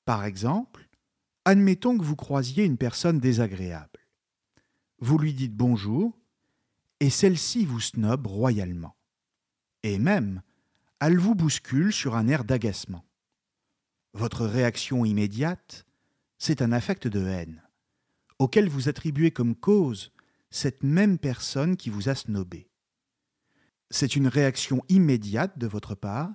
Par 0.05 0.25
exemple, 0.25 0.89
admettons 1.45 1.97
que 1.97 2.03
vous 2.03 2.15
croisiez 2.15 2.65
une 2.65 2.77
personne 2.77 3.19
désagréable. 3.19 3.90
Vous 5.01 5.17
lui 5.17 5.33
dites 5.33 5.55
bonjour, 5.55 6.17
et 6.99 7.09
celle-ci 7.09 7.65
vous 7.65 7.81
snobe 7.81 8.27
royalement. 8.27 8.95
Et 9.83 9.99
même, 9.99 10.41
elle 10.99 11.17
vous 11.17 11.35
bouscule 11.35 11.91
sur 11.91 12.15
un 12.15 12.27
air 12.27 12.45
d'agacement. 12.45 13.03
Votre 14.13 14.45
réaction 14.45 15.03
immédiate, 15.03 15.85
c'est 16.37 16.61
un 16.61 16.71
affect 16.71 17.07
de 17.07 17.25
haine, 17.25 17.61
auquel 18.39 18.69
vous 18.69 18.87
attribuez 18.87 19.31
comme 19.31 19.55
cause 19.55 20.11
cette 20.49 20.83
même 20.83 21.17
personne 21.17 21.75
qui 21.75 21.89
vous 21.89 22.07
a 22.07 22.15
snobé 22.15 22.71
c'est 23.91 24.15
une 24.15 24.27
réaction 24.27 24.81
immédiate 24.89 25.59
de 25.59 25.67
votre 25.67 25.95
part 25.95 26.31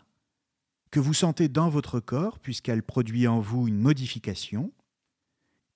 que 0.91 1.01
vous 1.01 1.15
sentez 1.15 1.49
dans 1.49 1.69
votre 1.69 2.01
corps 2.01 2.39
puisqu'elle 2.39 2.83
produit 2.83 3.27
en 3.27 3.41
vous 3.41 3.67
une 3.67 3.79
modification 3.79 4.73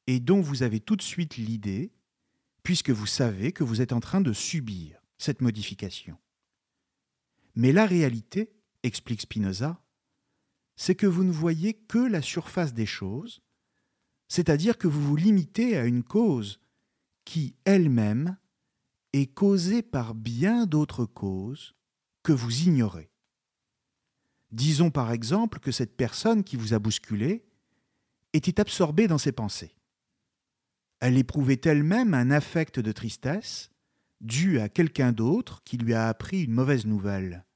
et 0.06 0.20
dont 0.20 0.40
vous 0.40 0.62
avez 0.62 0.78
tout 0.78 0.97
de 0.97 1.02
suite 1.02 1.37
l'idée 1.37 1.90
puisque 2.62 2.90
vous 2.90 3.06
savez 3.06 3.52
que 3.52 3.64
vous 3.64 3.80
êtes 3.80 3.92
en 3.92 4.00
train 4.00 4.20
de 4.20 4.32
subir 4.32 5.00
cette 5.18 5.40
modification. 5.40 6.18
Mais 7.54 7.72
la 7.72 7.86
réalité, 7.86 8.52
explique 8.82 9.22
Spinoza, 9.22 9.82
c'est 10.76 10.94
que 10.94 11.06
vous 11.06 11.24
ne 11.24 11.32
voyez 11.32 11.74
que 11.74 11.98
la 11.98 12.22
surface 12.22 12.72
des 12.72 12.86
choses, 12.86 13.42
c'est-à-dire 14.28 14.78
que 14.78 14.88
vous 14.88 15.02
vous 15.02 15.16
limitez 15.16 15.76
à 15.76 15.84
une 15.84 16.02
cause 16.02 16.60
qui 17.24 17.54
elle-même 17.64 18.38
est 19.12 19.26
causée 19.26 19.82
par 19.82 20.14
bien 20.14 20.66
d'autres 20.66 21.04
causes 21.04 21.74
que 22.22 22.32
vous 22.32 22.62
ignorez. 22.62 23.10
Disons 24.52 24.90
par 24.90 25.12
exemple 25.12 25.58
que 25.58 25.72
cette 25.72 25.96
personne 25.96 26.44
qui 26.44 26.56
vous 26.56 26.74
a 26.74 26.78
bousculé 26.78 27.44
était 28.32 28.60
absorbée 28.60 29.06
dans 29.06 29.18
ses 29.18 29.32
pensées. 29.32 29.76
Elle 31.00 31.16
éprouvait 31.16 31.61
elle-même 31.64 32.14
un 32.14 32.30
affect 32.30 32.78
de 32.78 32.92
tristesse 32.92 33.71
dû 34.21 34.61
à 34.61 34.69
quelqu'un 34.69 35.12
d'autre 35.12 35.62
qui 35.64 35.78
lui 35.78 35.95
a 35.95 36.09
appris 36.09 36.45
une 36.45 36.52
mauvaise 36.52 36.85
nouvelle, 36.85 37.47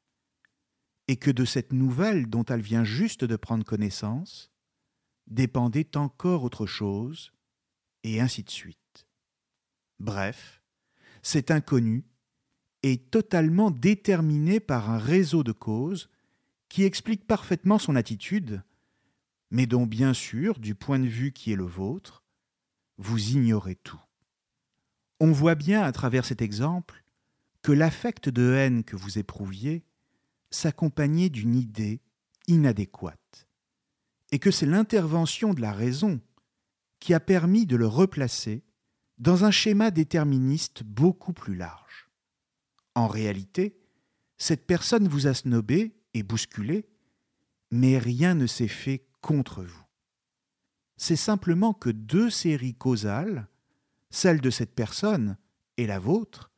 et 1.09 1.17
que 1.17 1.31
de 1.31 1.45
cette 1.45 1.73
nouvelle 1.73 2.27
dont 2.29 2.45
elle 2.45 2.63
vient 2.63 2.85
juste 2.85 3.25
de 3.25 3.37
prendre 3.37 3.65
connaissance 3.65 4.51
dépendait 5.27 5.97
encore 5.97 6.43
autre 6.43 6.67
chose, 6.67 7.33
et 8.03 8.21
ainsi 8.21 8.43
de 8.43 8.51
suite. 8.51 9.07
Bref, 9.99 10.63
cet 11.23 11.51
inconnu 11.51 12.05
est 12.83 13.11
totalement 13.11 13.71
déterminé 13.71 14.61
par 14.61 14.91
un 14.91 14.99
réseau 14.99 15.43
de 15.43 15.53
causes 15.53 16.11
qui 16.69 16.85
explique 16.85 17.27
parfaitement 17.27 17.79
son 17.79 17.97
attitude, 17.97 18.63
mais 19.51 19.67
dont 19.67 19.87
bien 19.87 20.13
sûr, 20.13 20.59
du 20.59 20.75
point 20.75 20.99
de 20.99 21.07
vue 21.07 21.33
qui 21.33 21.53
est 21.53 21.57
le 21.57 21.65
vôtre, 21.65 22.24
vous 22.99 23.31
ignorez 23.31 23.77
tout. 23.77 24.01
On 25.21 25.33
voit 25.33 25.55
bien 25.55 25.83
à 25.83 25.93
travers 25.93 26.25
cet 26.25 26.43
exemple 26.43 27.05
que 27.63 27.73
l'affect 27.73 28.29
de 28.29 28.53
haine 28.53 28.85
que 28.85 28.97
vous 28.97 29.19
éprouviez 29.19 29.85
s'accompagnait 30.51 31.31
d'une 31.31 31.55
idée 31.55 32.01
inadéquate, 32.47 33.49
et 34.31 34.39
que 34.39 34.51
c'est 34.51 34.67
l'intervention 34.67 35.55
de 35.55 35.61
la 35.61 35.73
raison 35.73 36.21
qui 37.01 37.15
a 37.15 37.21
permis 37.21 37.67
de 37.67 37.77
le 37.77 37.87
replacer 37.87 38.63
dans 39.19 39.45
un 39.45 39.51
schéma 39.51 39.91
déterministe 39.91 40.83
beaucoup 40.83 41.33
plus 41.33 41.55
large. 41.55 42.11
En 42.95 43.09
réalité, 43.09 43.79
cette 44.37 44.67
personne 44.67 45.09
vous 45.09 45.27
a 45.27 45.35
snobé 45.35 45.97
et 46.13 46.23
bousculé, 46.23 46.87
mais 47.71 47.99
rien 47.99 48.35
ne 48.35 48.47
s'est 48.47 48.69
fait 48.69 49.07
contre 49.21 49.63
vous. 49.63 49.84
C'est 50.97 51.17
simplement 51.17 51.75
que 51.75 51.91
deux 51.91 52.31
séries 52.31 52.75
causales, 52.75 53.49
celle 54.11 54.41
de 54.41 54.51
cette 54.51 54.75
personne 54.75 55.37
et 55.77 55.87
la 55.87 55.99
vôtre, 55.99 56.53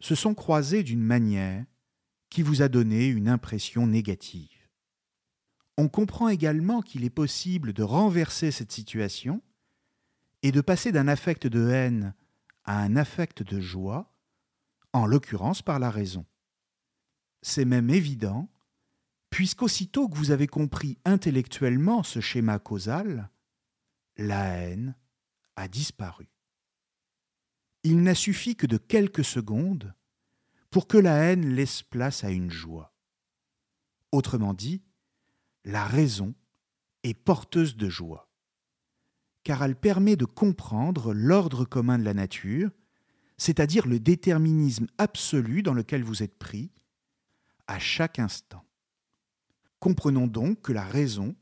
se 0.00 0.14
sont 0.14 0.34
croisées 0.34 0.82
d'une 0.82 1.02
manière 1.02 1.64
qui 2.28 2.42
vous 2.42 2.62
a 2.62 2.68
donné 2.68 3.06
une 3.06 3.28
impression 3.28 3.86
négative. 3.86 4.68
On 5.78 5.88
comprend 5.88 6.28
également 6.28 6.82
qu'il 6.82 7.04
est 7.04 7.10
possible 7.10 7.72
de 7.72 7.82
renverser 7.82 8.50
cette 8.50 8.72
situation 8.72 9.42
et 10.42 10.52
de 10.52 10.60
passer 10.60 10.92
d'un 10.92 11.08
affect 11.08 11.46
de 11.46 11.68
haine 11.68 12.14
à 12.64 12.80
un 12.80 12.96
affect 12.96 13.42
de 13.42 13.60
joie, 13.60 14.12
en 14.92 15.06
l'occurrence 15.06 15.62
par 15.62 15.78
la 15.78 15.90
raison. 15.90 16.26
C'est 17.42 17.64
même 17.64 17.90
évident, 17.90 18.48
puisqu'aussitôt 19.30 20.08
que 20.08 20.16
vous 20.16 20.30
avez 20.30 20.46
compris 20.46 20.98
intellectuellement 21.04 22.02
ce 22.02 22.20
schéma 22.20 22.58
causal, 22.58 23.30
la 24.16 24.44
haine 24.44 24.94
a 25.56 25.68
disparu. 25.68 26.28
Il 27.82 28.02
n'a 28.02 28.14
suffi 28.14 28.56
que 28.56 28.66
de 28.66 28.78
quelques 28.78 29.24
secondes 29.24 29.94
pour 30.70 30.88
que 30.88 30.98
la 30.98 31.16
haine 31.16 31.54
laisse 31.54 31.82
place 31.82 32.24
à 32.24 32.30
une 32.30 32.50
joie. 32.50 32.94
Autrement 34.12 34.54
dit, 34.54 34.82
la 35.64 35.84
raison 35.84 36.34
est 37.02 37.14
porteuse 37.14 37.76
de 37.76 37.88
joie, 37.88 38.30
car 39.42 39.62
elle 39.62 39.76
permet 39.76 40.16
de 40.16 40.24
comprendre 40.24 41.14
l'ordre 41.14 41.64
commun 41.64 41.98
de 41.98 42.04
la 42.04 42.14
nature, 42.14 42.70
c'est-à-dire 43.38 43.86
le 43.86 44.00
déterminisme 44.00 44.86
absolu 44.98 45.62
dans 45.62 45.74
lequel 45.74 46.02
vous 46.02 46.22
êtes 46.22 46.38
pris 46.38 46.70
à 47.66 47.78
chaque 47.78 48.18
instant. 48.18 48.64
Comprenons 49.78 50.26
donc 50.26 50.62
que 50.62 50.72
la 50.72 50.84
raison 50.84 51.36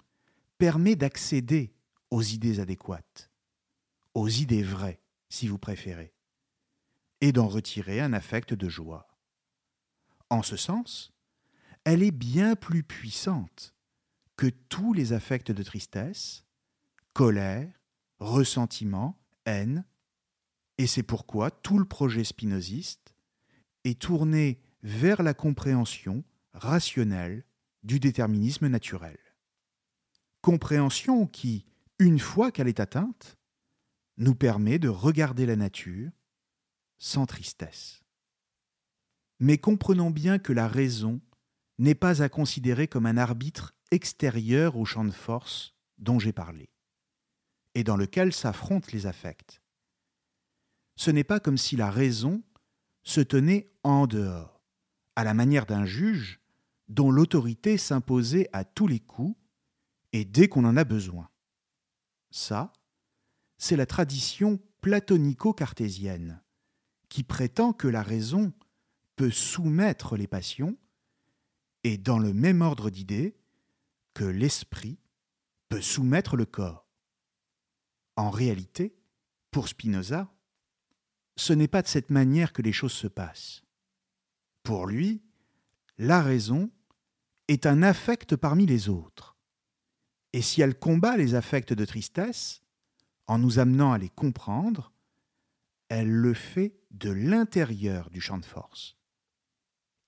permet 0.59 0.97
d'accéder 0.97 1.74
aux 2.14 2.23
idées 2.23 2.61
adéquates, 2.61 3.28
aux 4.14 4.28
idées 4.28 4.62
vraies, 4.62 5.00
si 5.28 5.49
vous 5.49 5.59
préférez, 5.59 6.14
et 7.21 7.33
d'en 7.33 7.49
retirer 7.49 8.00
un 8.00 8.12
affect 8.12 8.54
de 8.54 8.68
joie. 8.68 9.18
En 10.30 10.44
ce 10.44 10.56
sens, 10.56 11.12
elle 11.83 12.04
est 12.04 12.12
bien 12.12 12.54
plus 12.54 12.85
puissante 12.85 13.75
que 14.37 14.47
tous 14.47 14.92
les 14.92 15.12
affects 15.12 15.50
de 15.50 15.62
tristesse, 15.64 16.44
colère, 17.14 17.83
ressentiment, 18.21 19.21
haine, 19.44 19.85
et 20.78 20.87
c'est 20.87 21.02
pourquoi 21.02 21.50
tout 21.50 21.80
le 21.80 21.85
projet 21.85 22.23
spinoziste 22.23 23.16
est 23.83 24.00
tourné 24.00 24.61
vers 24.85 25.25
la 25.25 25.35
compréhension 25.35 26.23
rationnelle 26.52 27.44
du 27.83 27.99
déterminisme 27.99 28.68
naturel. 28.68 29.18
Compréhension 30.42 31.26
qui, 31.26 31.66
une 31.99 32.19
fois 32.19 32.51
qu'elle 32.51 32.69
est 32.69 32.81
atteinte, 32.81 33.37
nous 34.17 34.35
permet 34.35 34.79
de 34.79 34.89
regarder 34.89 35.47
la 35.47 35.57
nature 35.57 36.11
sans 36.99 37.27
tristesse. 37.27 38.03
Mais 39.41 39.59
comprenons 39.59 40.11
bien 40.11 40.39
que 40.39 40.53
la 40.53 40.69
raison 40.69 41.21
n'est 41.79 41.95
pas 41.95 42.23
à 42.23 42.29
considérer 42.29 42.87
comme 42.87 43.07
un 43.07 43.17
arbitre 43.17 43.75
extérieur 43.91 44.77
au 44.77 44.85
champ 44.85 45.05
de 45.05 45.11
force 45.11 45.75
dont 45.99 46.19
j'ai 46.19 46.33
parlé, 46.33 46.71
et 47.75 47.85
dans 47.85 47.97
lequel 47.97 48.33
s'affrontent 48.33 48.89
les 48.93 49.07
affects. 49.07 49.61
Ce 50.97 51.11
n'est 51.11 51.25
pas 51.25 51.41
comme 51.41 51.59
si 51.59 51.77
la 51.77 51.91
raison 51.91 52.43
se 53.03 53.21
tenait 53.21 53.73
en 53.83 54.07
dehors, 54.07 54.63
à 55.17 55.25
la 55.25 55.35
manière 55.35 55.67
d'un 55.67 55.85
juge 55.85 56.40
dont 56.88 57.11
l'autorité 57.11 57.79
s'imposait 57.79 58.49
à 58.53 58.64
tous 58.64 58.87
les 58.87 59.01
coups 59.01 59.37
et 60.12 60.25
dès 60.25 60.49
qu'on 60.49 60.64
en 60.64 60.77
a 60.77 60.85
besoin. 60.85 61.29
Ça, 62.37 62.73
c'est 63.59 63.77
la 63.77 63.87
tradition 63.87 64.61
platonico-cartésienne, 64.81 66.42
qui 67.09 67.23
prétend 67.23 67.73
que 67.73 67.87
la 67.87 68.03
raison 68.03 68.53
peut 69.14 69.31
soumettre 69.31 70.16
les 70.16 70.27
passions, 70.27 70.77
et 71.85 71.97
dans 71.97 72.18
le 72.18 72.33
même 72.33 72.61
ordre 72.61 72.90
d'idées 72.90 73.37
que 74.14 74.25
l'esprit 74.25 74.99
peut 75.68 75.81
soumettre 75.81 76.37
le 76.37 76.44
corps. 76.44 76.88
En 78.16 78.31
réalité, 78.31 78.97
pour 79.53 79.68
Spinoza, 79.68 80.29
ce 81.37 81.53
n'est 81.53 81.68
pas 81.68 81.83
de 81.83 81.88
cette 81.88 82.11
manière 82.11 82.53
que 82.53 82.62
les 82.62 82.73
choses 82.73 82.94
se 82.94 83.07
passent. 83.07 83.62
Pour 84.64 84.88
lui, 84.88 85.23
la 85.99 86.20
raison 86.20 86.68
est 87.47 87.64
un 87.64 87.85
affect 87.85 88.35
parmi 88.35 88.66
les 88.66 88.88
autres. 88.88 89.34
Et 90.35 90.42
si 90.42 90.61
elle 90.61 90.79
combat 90.79 91.16
les 91.16 91.35
affects 91.35 91.73
de 91.73 91.85
tristesse, 91.87 92.61
en 93.27 93.38
nous 93.38 93.59
amenant 93.59 93.92
à 93.92 93.99
les 93.99 94.11
comprendre, 94.11 94.92
elle 95.88 96.11
le 96.11 96.35
fait 96.35 96.77
de 96.90 97.11
l'intérieur 97.11 98.11
du 98.11 98.20
champ 98.20 98.37
de 98.37 98.44
force 98.44 98.99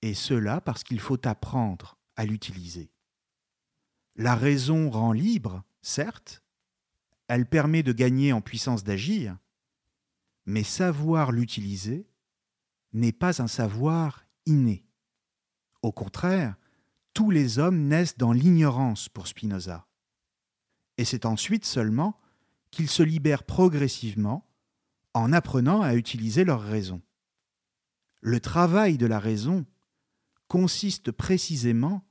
et 0.02 0.14
cela 0.14 0.60
parce 0.60 0.84
qu'il 0.84 1.00
faut 1.00 1.26
apprendre 1.26 1.98
à 2.16 2.24
l'utiliser. 2.24 2.90
La 4.14 4.34
raison 4.34 4.90
rend 4.90 5.12
libre, 5.12 5.64
certes, 5.82 6.42
elle 7.28 7.46
permet 7.46 7.82
de 7.82 7.92
gagner 7.92 8.32
en 8.32 8.40
puissance 8.40 8.84
d'agir, 8.84 9.36
mais 10.44 10.62
savoir 10.62 11.32
l'utiliser 11.32 12.06
n'est 12.92 13.12
pas 13.12 13.42
un 13.42 13.48
savoir 13.48 14.24
inné. 14.46 14.86
Au 15.82 15.92
contraire, 15.92 16.56
tous 17.12 17.30
les 17.30 17.58
hommes 17.58 17.88
naissent 17.88 18.16
dans 18.16 18.32
l'ignorance 18.32 19.08
pour 19.08 19.26
Spinoza. 19.26 19.85
Et 20.98 21.04
c'est 21.04 21.26
ensuite 21.26 21.64
seulement 21.64 22.18
qu'ils 22.70 22.88
se 22.88 23.02
libèrent 23.02 23.44
progressivement 23.44 24.46
en 25.14 25.32
apprenant 25.32 25.82
à 25.82 25.94
utiliser 25.94 26.44
leur 26.44 26.62
raison. 26.62 27.00
Le 28.20 28.40
travail 28.40 28.98
de 28.98 29.06
la 29.06 29.18
raison 29.18 29.64
consiste 30.48 31.10
précisément 31.10 32.04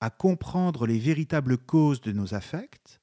à 0.00 0.10
comprendre 0.10 0.86
les 0.86 0.98
véritables 0.98 1.58
causes 1.58 2.00
de 2.00 2.12
nos 2.12 2.34
affects 2.34 3.00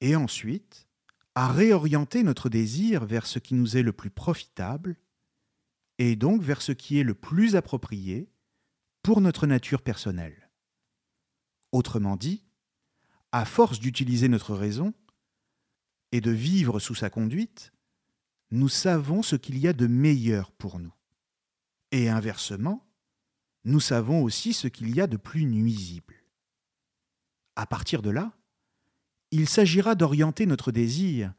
et 0.00 0.16
ensuite 0.16 0.88
à 1.34 1.48
réorienter 1.48 2.22
notre 2.22 2.48
désir 2.48 3.04
vers 3.04 3.26
ce 3.26 3.38
qui 3.38 3.54
nous 3.54 3.76
est 3.76 3.82
le 3.82 3.92
plus 3.92 4.10
profitable 4.10 4.96
et 5.98 6.16
donc 6.16 6.42
vers 6.42 6.62
ce 6.62 6.72
qui 6.72 6.98
est 6.98 7.04
le 7.04 7.14
plus 7.14 7.56
approprié 7.56 8.30
pour 9.02 9.20
notre 9.20 9.46
nature 9.46 9.82
personnelle. 9.82 10.50
Autrement 11.72 12.16
dit, 12.16 12.44
à 13.32 13.44
force 13.44 13.80
d'utiliser 13.80 14.28
notre 14.28 14.54
raison 14.54 14.92
et 16.12 16.20
de 16.20 16.30
vivre 16.30 16.80
sous 16.80 16.94
sa 16.94 17.10
conduite, 17.10 17.72
nous 18.50 18.68
savons 18.68 19.22
ce 19.22 19.36
qu'il 19.36 19.58
y 19.58 19.68
a 19.68 19.72
de 19.72 19.86
meilleur 19.86 20.50
pour 20.52 20.80
nous. 20.80 20.94
Et 21.92 22.08
inversement, 22.08 22.86
nous 23.64 23.80
savons 23.80 24.22
aussi 24.22 24.52
ce 24.52 24.68
qu'il 24.68 24.94
y 24.94 25.00
a 25.00 25.06
de 25.06 25.16
plus 25.16 25.44
nuisible. 25.44 26.16
À 27.56 27.66
partir 27.66 28.02
de 28.02 28.10
là, 28.10 28.32
il 29.30 29.48
s'agira 29.48 29.94
d'orienter 29.94 30.46
notre 30.46 30.72
désir 30.72 31.32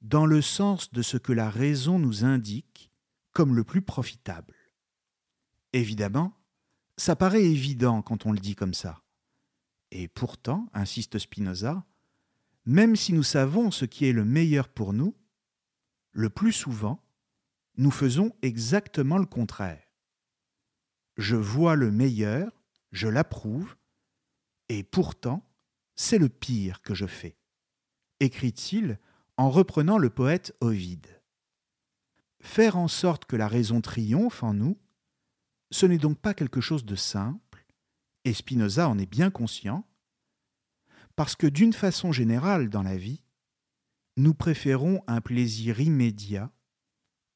dans 0.00 0.26
le 0.26 0.40
sens 0.40 0.92
de 0.92 1.02
ce 1.02 1.16
que 1.16 1.32
la 1.32 1.50
raison 1.50 1.98
nous 1.98 2.24
indique 2.24 2.90
comme 3.32 3.54
le 3.54 3.64
plus 3.64 3.82
profitable. 3.82 4.54
Évidemment, 5.72 6.32
ça 6.96 7.16
paraît 7.16 7.44
évident 7.44 8.00
quand 8.00 8.24
on 8.24 8.32
le 8.32 8.38
dit 8.38 8.54
comme 8.54 8.72
ça. 8.72 9.02
Et 9.98 10.08
pourtant, 10.08 10.68
insiste 10.74 11.18
Spinoza, 11.18 11.84
même 12.64 12.96
si 12.96 13.12
nous 13.12 13.22
savons 13.22 13.70
ce 13.70 13.84
qui 13.84 14.06
est 14.06 14.12
le 14.12 14.24
meilleur 14.24 14.68
pour 14.68 14.92
nous, 14.92 15.14
le 16.12 16.30
plus 16.30 16.52
souvent, 16.52 17.02
nous 17.76 17.90
faisons 17.90 18.32
exactement 18.42 19.18
le 19.18 19.26
contraire 19.26 19.86
je 21.16 21.36
vois 21.36 21.76
le 21.76 21.90
meilleur, 21.90 22.52
je 22.92 23.08
l'approuve, 23.08 23.76
et 24.68 24.82
pourtant, 24.82 25.48
c'est 25.94 26.18
le 26.18 26.28
pire 26.28 26.82
que 26.82 26.94
je 26.94 27.06
fais, 27.06 27.36
écrit-il 28.20 28.98
en 29.36 29.50
reprenant 29.50 29.98
le 29.98 30.10
poète 30.10 30.54
Ovide. 30.60 31.22
Faire 32.40 32.76
en 32.76 32.88
sorte 32.88 33.24
que 33.24 33.36
la 33.36 33.48
raison 33.48 33.80
triomphe 33.80 34.42
en 34.42 34.54
nous, 34.54 34.78
ce 35.70 35.86
n'est 35.86 35.98
donc 35.98 36.18
pas 36.18 36.34
quelque 36.34 36.60
chose 36.60 36.84
de 36.84 36.96
simple, 36.96 37.40
et 38.26 38.34
Spinoza 38.34 38.88
en 38.88 38.98
est 38.98 39.06
bien 39.06 39.30
conscient, 39.30 39.88
parce 41.14 41.36
que 41.36 41.46
d'une 41.46 41.72
façon 41.72 42.10
générale 42.10 42.68
dans 42.68 42.82
la 42.82 42.96
vie, 42.96 43.22
nous 44.16 44.34
préférons 44.34 45.00
un 45.06 45.20
plaisir 45.20 45.80
immédiat 45.80 46.50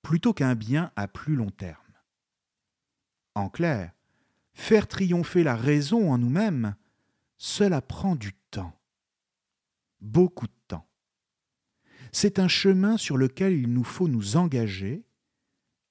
plutôt 0.03 0.35
qu'un 0.35 0.57
bien 0.57 0.90
à 0.96 1.07
plus 1.07 1.37
long 1.37 1.50
terme. 1.50 1.76
En 3.37 3.48
clair, 3.48 3.92
faire 4.53 4.88
triompher 4.88 5.44
la 5.44 5.55
raison 5.55 6.12
en 6.12 6.18
nous-mêmes, 6.18 6.74
cela 7.38 7.81
prend 7.81 8.16
du 8.16 8.33
temps. 8.50 8.76
Beaucoup 10.00 10.48
de 10.48 10.59
temps. 10.66 10.88
C'est 12.11 12.40
un 12.40 12.48
chemin 12.48 12.96
sur 12.96 13.16
lequel 13.16 13.53
il 13.53 13.72
nous 13.72 13.85
faut 13.85 14.09
nous 14.09 14.37
engager 14.37 15.07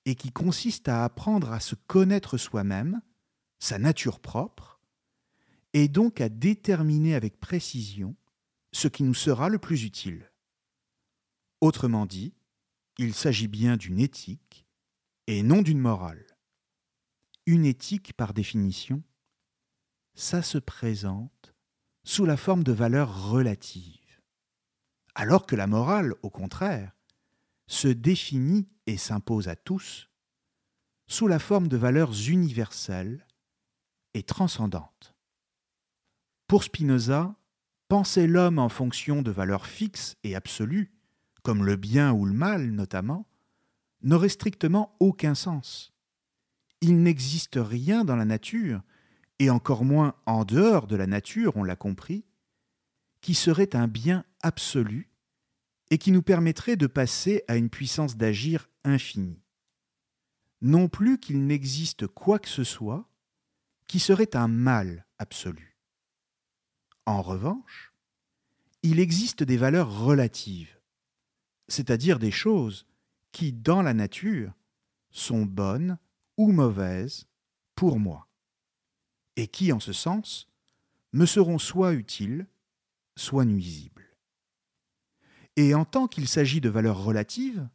et 0.04 0.16
qui 0.16 0.34
consiste 0.34 0.90
à 0.90 1.06
apprendre 1.06 1.54
à 1.54 1.62
se 1.62 1.76
connaître 1.76 2.38
soi-même, 2.38 3.02
sa 3.60 3.80
nature 3.80 4.20
propre, 4.20 4.69
et 5.74 5.88
donc 5.88 6.22
à 6.22 6.30
déterminer 6.30 7.16
avec 7.16 7.40
précision 7.40 8.16
ce 8.72 8.88
qui 8.88 9.04
nous 9.04 9.14
sera 9.14 9.50
le 9.50 9.60
plus 9.60 9.84
utile. 9.84 10.32
Autrement 11.62 12.06
dit, 12.06 12.34
il 12.98 13.14
s'agit 13.14 13.48
bien 13.48 13.78
d'une 13.78 14.00
éthique 14.00 14.66
et 15.28 15.44
non 15.44 15.62
d'une 15.62 15.80
morale. 15.80 16.26
Une 17.46 17.66
éthique, 17.66 18.14
par 18.14 18.34
définition, 18.34 19.04
ça 20.14 20.42
se 20.42 20.58
présente 20.58 21.54
sous 22.04 22.26
la 22.26 22.38
forme 22.38 22.64
de 22.64 22.72
valeurs 22.72 23.30
relatives, 23.30 24.22
alors 25.16 25.46
que 25.46 25.56
la 25.56 25.68
morale, 25.68 26.14
au 26.24 26.30
contraire, 26.30 26.92
se 27.68 27.88
définit 27.88 28.68
et 28.88 28.98
s'impose 28.98 29.48
à 29.48 29.56
tous 29.56 30.10
sous 31.08 31.28
la 31.28 31.40
forme 31.40 31.68
de 31.68 31.78
valeurs 31.78 32.14
universelles 32.30 33.26
et 34.14 34.24
transcendantes. 34.24 35.16
Pour 36.50 36.64
Spinoza, 36.64 37.36
penser 37.90 38.26
l'homme 38.26 38.58
en 38.58 38.70
fonction 38.70 39.22
de 39.22 39.30
valeurs 39.30 39.68
fixes 39.68 40.18
et 40.24 40.36
absolues, 40.36 40.92
comme 41.44 41.64
le 41.64 41.76
bien 41.76 42.12
ou 42.12 42.26
le 42.26 42.34
mal 42.34 42.72
notamment, 42.72 43.28
n'aurait 44.02 44.30
strictement 44.30 44.96
aucun 45.00 45.36
sens. 45.36 45.94
Il 46.82 47.04
n'existe 47.04 47.60
rien 47.62 48.04
dans 48.04 48.16
la 48.16 48.26
nature, 48.26 48.82
et 49.38 49.52
encore 49.52 49.86
moins 49.86 50.16
en 50.26 50.44
dehors 50.44 50.88
de 50.88 50.96
la 50.96 51.06
nature, 51.06 51.56
on 51.56 51.64
l'a 51.64 51.76
compris, 51.76 52.26
qui 53.22 53.36
serait 53.36 53.76
un 53.76 53.88
bien 53.88 54.26
absolu 54.42 55.12
et 55.92 56.00
qui 56.00 56.12
nous 56.12 56.24
permettrait 56.24 56.78
de 56.78 56.88
passer 56.88 57.44
à 57.48 57.58
une 57.58 57.70
puissance 57.70 58.18
d'agir 58.18 58.72
infinie. 58.84 59.44
Non 60.62 60.90
plus 60.90 61.20
qu'il 61.20 61.46
n'existe 61.46 62.08
quoi 62.08 62.40
que 62.40 62.50
ce 62.50 62.64
soit 62.64 63.08
qui 63.86 64.00
serait 64.00 64.36
un 64.36 64.48
mal 64.48 65.06
absolu. 65.20 65.69
En 67.10 67.24
revanche, 67.24 67.92
il 68.84 69.00
existe 69.00 69.42
des 69.42 69.58
valeurs 69.58 70.00
relatives, 70.00 70.80
c'est-à-dire 71.68 72.20
des 72.20 72.30
choses 72.30 72.86
qui, 73.32 73.52
dans 73.52 73.82
la 73.82 73.96
nature, 73.96 74.54
sont 75.10 75.44
bonnes 75.44 75.98
ou 76.38 76.52
mauvaises 76.52 77.26
pour 77.74 77.98
moi, 77.98 78.28
et 79.38 79.48
qui, 79.48 79.72
en 79.72 79.80
ce 79.80 79.92
sens, 79.92 80.48
me 81.12 81.26
seront 81.26 81.58
soit 81.58 81.94
utiles, 81.94 82.46
soit 83.16 83.44
nuisibles. 83.44 84.16
Et 85.56 85.74
en 85.74 85.86
tant 85.86 86.08
qu'il 86.08 86.28
s'agit 86.28 86.62
de 86.62 86.70
valeurs 86.70 87.04
relatives, 87.04 87.68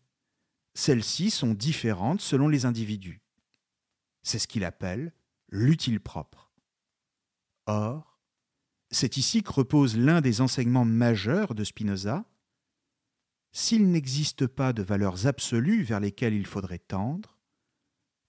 celles-ci 0.74 1.32
sont 1.32 1.54
différentes 1.54 2.20
selon 2.20 2.46
les 2.46 2.66
individus. 2.66 3.20
C'est 4.22 4.38
ce 4.38 4.46
qu'il 4.46 4.64
appelle 4.64 5.12
l'utile 5.48 5.98
propre. 5.98 6.52
Or, 7.66 8.13
c'est 8.94 9.16
ici 9.16 9.42
que 9.42 9.52
repose 9.52 9.96
l'un 9.96 10.20
des 10.20 10.40
enseignements 10.40 10.84
majeurs 10.84 11.54
de 11.54 11.64
Spinoza. 11.64 12.24
S'il 13.52 13.90
n'existe 13.90 14.46
pas 14.46 14.72
de 14.72 14.82
valeurs 14.82 15.26
absolues 15.26 15.82
vers 15.82 16.00
lesquelles 16.00 16.34
il 16.34 16.46
faudrait 16.46 16.78
tendre, 16.78 17.38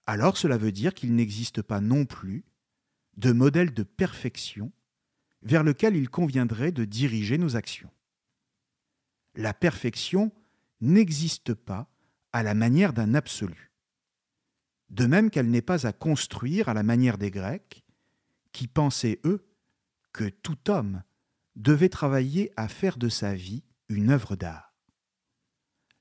alors 0.05 0.37
cela 0.37 0.57
veut 0.57 0.71
dire 0.71 0.93
qu'il 0.93 1.15
n'existe 1.15 1.61
pas 1.61 1.81
non 1.81 2.05
plus 2.05 2.45
de 3.17 3.31
modèle 3.31 3.73
de 3.73 3.83
perfection 3.83 4.71
vers 5.41 5.63
lequel 5.63 5.95
il 5.95 6.09
conviendrait 6.09 6.71
de 6.71 6.85
diriger 6.85 7.37
nos 7.37 7.55
actions 7.55 7.89
la 9.35 9.53
perfection 9.53 10.31
n'existe 10.81 11.53
pas 11.53 11.89
à 12.31 12.43
la 12.43 12.53
manière 12.53 12.93
d'un 12.93 13.13
absolu. 13.13 13.71
De 14.89 15.05
même 15.05 15.29
qu'elle 15.29 15.49
n'est 15.49 15.61
pas 15.61 15.87
à 15.87 15.93
construire 15.93 16.69
à 16.69 16.73
la 16.73 16.83
manière 16.83 17.17
des 17.17 17.31
Grecs, 17.31 17.83
qui 18.51 18.67
pensaient, 18.67 19.19
eux, 19.25 19.45
que 20.15 20.29
tout 20.29 20.71
homme 20.71 21.03
devait 21.57 21.89
travailler 21.89 22.53
à 22.55 22.69
faire 22.69 22.97
de 22.97 23.09
sa 23.09 23.35
vie 23.35 23.65
une 23.89 24.11
œuvre 24.11 24.37
d'art. 24.37 24.73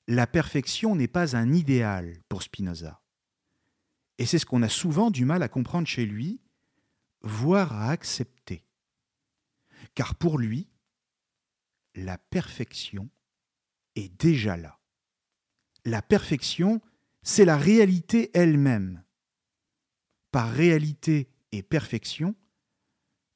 La 0.07 0.29
perfection 0.29 0.94
n'est 0.94 1.09
pas 1.09 1.35
un 1.35 1.53
idéal 1.53 2.22
pour 2.29 2.44
Spinoza. 2.44 3.03
Et 4.18 4.27
c'est 4.27 4.38
ce 4.38 4.46
qu'on 4.46 4.62
a 4.62 4.68
souvent 4.68 5.11
du 5.11 5.24
mal 5.24 5.42
à 5.42 5.48
comprendre 5.48 5.88
chez 5.88 6.07
lui, 6.07 6.40
voire 7.22 7.72
à 7.72 7.90
accepter. 7.90 8.64
Car 9.96 10.14
pour 10.14 10.38
lui, 10.38 10.68
la 11.96 12.16
perfection 12.16 13.11
est 13.96 14.16
déjà 14.22 14.57
là. 14.57 14.79
La 15.85 16.03
perfection, 16.03 16.81
c'est 17.24 17.44
la 17.44 17.57
réalité 17.57 18.31
elle-même. 18.33 19.03
Par 20.31 20.53
réalité 20.53 21.29
et 21.50 21.64
perfection, 21.64 22.37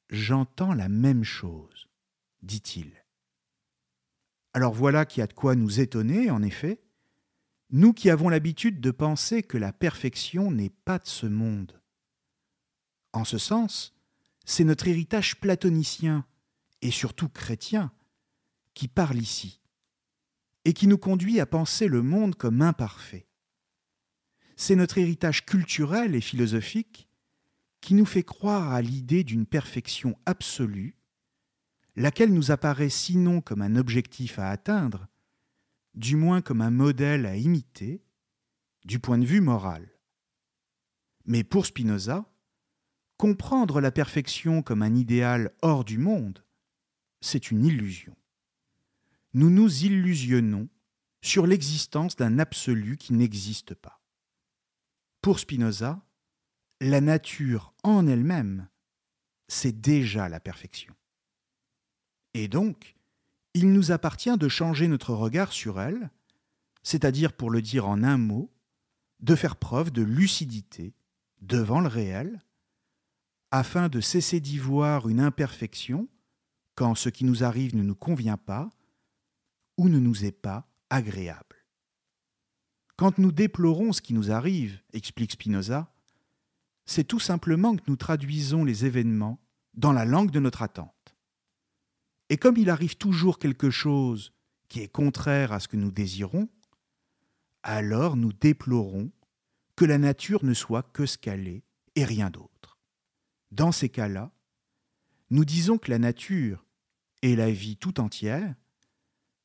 j'entends 0.09 0.73
la 0.73 0.89
même 0.89 1.23
chose, 1.23 1.87
dit-il. 2.41 2.91
Alors 4.53 4.73
voilà 4.73 5.05
qui 5.05 5.21
a 5.21 5.27
de 5.27 5.33
quoi 5.33 5.55
nous 5.55 5.79
étonner, 5.79 6.29
en 6.29 6.41
effet, 6.41 6.81
nous 7.71 7.93
qui 7.93 8.09
avons 8.09 8.29
l'habitude 8.29 8.81
de 8.81 8.91
penser 8.91 9.43
que 9.43 9.57
la 9.57 9.71
perfection 9.71 10.51
n'est 10.51 10.71
pas 10.71 10.99
de 10.99 11.07
ce 11.07 11.27
monde. 11.27 11.81
En 13.13 13.25
ce 13.25 13.37
sens, 13.37 13.95
c'est 14.45 14.63
notre 14.63 14.87
héritage 14.87 15.39
platonicien, 15.39 16.25
et 16.81 16.91
surtout 16.91 17.29
chrétien, 17.29 17.91
qui 18.73 18.87
parle 18.87 19.17
ici 19.17 19.59
et 20.65 20.73
qui 20.73 20.87
nous 20.87 20.97
conduit 20.97 21.39
à 21.39 21.45
penser 21.45 21.87
le 21.87 22.01
monde 22.01 22.35
comme 22.35 22.61
imparfait. 22.61 23.27
C'est 24.55 24.75
notre 24.75 24.97
héritage 24.97 25.45
culturel 25.45 26.15
et 26.15 26.21
philosophique 26.21 27.08
qui 27.81 27.93
nous 27.93 28.05
fait 28.05 28.23
croire 28.23 28.73
à 28.73 28.81
l'idée 28.81 29.23
d'une 29.23 29.45
perfection 29.45 30.17
absolue, 30.25 30.97
laquelle 31.95 32.33
nous 32.33 32.51
apparaît 32.51 32.89
sinon 32.89 33.41
comme 33.41 33.61
un 33.61 33.75
objectif 33.75 34.39
à 34.39 34.49
atteindre, 34.49 35.07
du 35.95 36.15
moins 36.15 36.41
comme 36.41 36.61
un 36.61 36.71
modèle 36.71 37.25
à 37.25 37.35
imiter, 37.35 38.03
du 38.85 38.99
point 38.99 39.17
de 39.17 39.25
vue 39.25 39.41
moral. 39.41 39.89
Mais 41.25 41.43
pour 41.43 41.65
Spinoza, 41.65 42.31
comprendre 43.17 43.81
la 43.81 43.91
perfection 43.91 44.61
comme 44.61 44.81
un 44.81 44.95
idéal 44.95 45.51
hors 45.61 45.83
du 45.83 45.97
monde, 45.97 46.45
c'est 47.21 47.51
une 47.51 47.65
illusion 47.65 48.15
nous 49.33 49.49
nous 49.49 49.83
illusionnons 49.83 50.69
sur 51.21 51.45
l'existence 51.45 52.15
d'un 52.15 52.39
absolu 52.39 52.97
qui 52.97 53.13
n'existe 53.13 53.75
pas. 53.75 54.01
Pour 55.21 55.39
Spinoza, 55.39 56.01
la 56.81 57.01
nature 57.01 57.73
en 57.83 58.07
elle-même, 58.07 58.67
c'est 59.47 59.81
déjà 59.81 60.29
la 60.29 60.39
perfection. 60.39 60.93
Et 62.33 62.47
donc, 62.47 62.95
il 63.53 63.73
nous 63.73 63.91
appartient 63.91 64.37
de 64.37 64.47
changer 64.47 64.87
notre 64.87 65.13
regard 65.13 65.51
sur 65.51 65.81
elle, 65.81 66.09
c'est-à-dire, 66.83 67.33
pour 67.33 67.49
le 67.49 67.61
dire 67.61 67.87
en 67.87 68.03
un 68.03 68.17
mot, 68.17 68.51
de 69.19 69.35
faire 69.35 69.57
preuve 69.57 69.91
de 69.91 70.01
lucidité 70.01 70.93
devant 71.41 71.81
le 71.81 71.87
réel, 71.87 72.43
afin 73.51 73.89
de 73.89 73.99
cesser 73.99 74.39
d'y 74.39 74.57
voir 74.57 75.09
une 75.09 75.19
imperfection 75.19 76.07
quand 76.75 76.95
ce 76.95 77.09
qui 77.09 77.25
nous 77.25 77.43
arrive 77.43 77.75
ne 77.75 77.83
nous 77.83 77.95
convient 77.95 78.37
pas, 78.37 78.69
ou 79.77 79.89
ne 79.89 79.99
nous 79.99 80.23
est 80.23 80.31
pas 80.31 80.69
agréable. 80.89 81.65
Quand 82.95 83.17
nous 83.17 83.31
déplorons 83.31 83.91
ce 83.91 84.01
qui 84.01 84.13
nous 84.13 84.31
arrive, 84.31 84.81
explique 84.93 85.31
Spinoza, 85.31 85.91
c'est 86.89 87.03
tout 87.03 87.19
simplement 87.19 87.75
que 87.75 87.83
nous 87.85 87.97
traduisons 87.97 88.65
les 88.65 88.83
événements 88.83 89.39
dans 89.75 89.93
la 89.93 90.05
langue 90.05 90.31
de 90.31 90.39
notre 90.39 90.63
attente. 90.63 91.15
Et 92.29 92.37
comme 92.37 92.57
il 92.57 92.71
arrive 92.71 92.97
toujours 92.97 93.37
quelque 93.37 93.69
chose 93.69 94.33
qui 94.69 94.79
est 94.79 94.87
contraire 94.87 95.53
à 95.53 95.59
ce 95.59 95.67
que 95.67 95.77
nous 95.77 95.91
désirons, 95.91 96.49
alors 97.61 98.15
nous 98.15 98.33
déplorons 98.33 99.11
que 99.75 99.85
la 99.85 99.99
nature 99.99 100.43
ne 100.43 100.55
soit 100.55 100.81
que 100.81 101.05
ce 101.05 101.19
qu'elle 101.19 101.47
est 101.47 101.63
et 101.93 102.05
rien 102.05 102.31
d'autre. 102.31 102.79
Dans 103.51 103.71
ces 103.71 103.89
cas-là, 103.89 104.31
nous 105.29 105.45
disons 105.45 105.77
que 105.77 105.91
la 105.91 105.99
nature 105.99 106.65
et 107.21 107.35
la 107.35 107.51
vie 107.51 107.77
tout 107.77 107.99
entière 107.99 108.55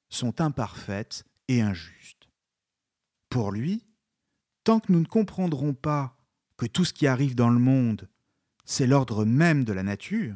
sont 0.08 0.40
imparfaites 0.40 1.26
et 1.48 1.60
injustes. 1.60 2.30
Pour 3.28 3.52
lui, 3.52 3.84
tant 4.64 4.80
que 4.80 4.90
nous 4.90 5.00
ne 5.00 5.04
comprendrons 5.04 5.74
pas 5.74 6.16
que 6.64 6.68
tout 6.70 6.86
ce 6.86 6.94
qui 6.94 7.06
arrive 7.06 7.34
dans 7.34 7.50
le 7.50 7.58
monde, 7.58 8.08
c'est 8.64 8.86
l'ordre 8.86 9.26
même 9.26 9.64
de 9.64 9.74
la 9.74 9.82
nature, 9.82 10.34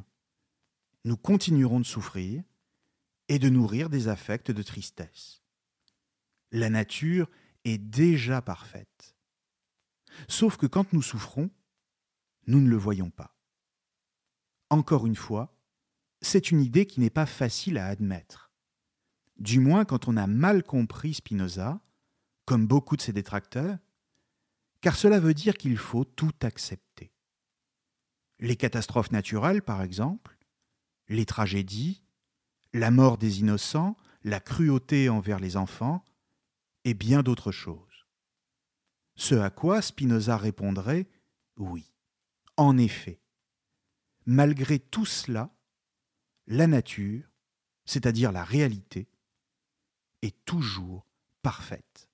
nous 1.07 1.17
continuerons 1.17 1.81
de 1.81 1.87
souffrir 1.87 2.43
et 3.29 3.39
de 3.39 3.49
nourrir 3.49 3.89
des 3.89 4.09
affects 4.09 4.51
de 4.51 4.63
tristesse. 4.63 5.43
La 6.53 6.69
nature 6.69 7.31
est 7.65 7.79
déjà 7.79 8.43
parfaite. 8.43 9.17
Sauf 10.29 10.59
que 10.59 10.67
quand 10.67 10.93
nous 10.93 11.01
souffrons, 11.01 11.49
nous 12.47 12.61
ne 12.61 12.69
le 12.69 12.77
voyons 12.77 13.09
pas. 13.09 13.35
Encore 14.69 15.07
une 15.07 15.17
fois, 15.17 15.57
c'est 16.21 16.51
une 16.51 16.61
idée 16.61 16.85
qui 16.85 17.01
n'est 17.01 17.09
pas 17.09 17.25
facile 17.25 17.79
à 17.79 17.87
admettre 17.87 18.53
du 19.39 19.61
moins 19.61 19.87
quand 19.87 20.09
on 20.09 20.19
a 20.19 20.27
mal 20.27 20.63
compris 20.63 21.15
Spinoza, 21.15 21.81
comme 22.45 22.67
beaucoup 22.67 22.99
de 22.99 23.03
ses 23.03 23.15
détracteurs, 23.15 23.79
car 24.81 24.97
cela 24.97 25.21
veut 25.21 25.35
dire 25.35 25.57
qu'il 25.57 25.77
faut 25.77 26.05
tout 26.05 26.35
accepter. 26.43 27.13
Les 28.39 28.57
catastrophes 28.57 29.11
naturelles, 29.11 29.63
par 29.63 29.83
exemple, 29.83 30.39
les 31.09 31.27
tragédies, 31.27 32.05
la 32.73 32.91
mort 32.91 33.19
des 33.19 33.41
innocents, 33.41 33.97
la 34.23 34.41
cruauté 34.41 35.09
envers 35.09 35.41
les 35.41 35.57
enfants, 35.57 36.05
et 36.85 36.95
bien 36.95 37.23
d'autres 37.23 37.53
choses. 37.53 38.07
Ce 39.17 39.35
à 39.35 39.51
quoi 39.51 39.83
Spinoza 39.83 40.37
répondrait 40.37 41.09
oui, 41.57 41.93
en 42.57 42.79
effet. 42.79 43.21
Malgré 44.27 44.79
tout 44.79 45.07
cela, 45.07 45.51
la 46.47 46.69
nature, 46.69 47.29
c'est-à-dire 47.85 48.31
la 48.31 48.45
réalité, 48.45 49.09
est 50.23 50.45
toujours 50.45 51.05
parfaite. 51.43 52.08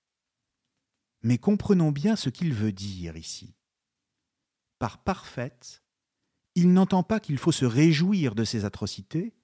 Mais 1.24 1.38
comprenons 1.38 1.90
bien 1.90 2.16
ce 2.16 2.28
qu'il 2.28 2.52
veut 2.52 2.70
dire 2.70 3.16
ici. 3.16 3.54
Par 4.78 5.02
parfaite, 5.02 5.82
il 6.54 6.72
n'entend 6.72 7.02
pas 7.02 7.18
qu'il 7.18 7.38
faut 7.38 7.50
se 7.50 7.64
réjouir 7.64 8.34
de 8.34 8.44
ces 8.44 8.66
atrocités, 8.66 9.34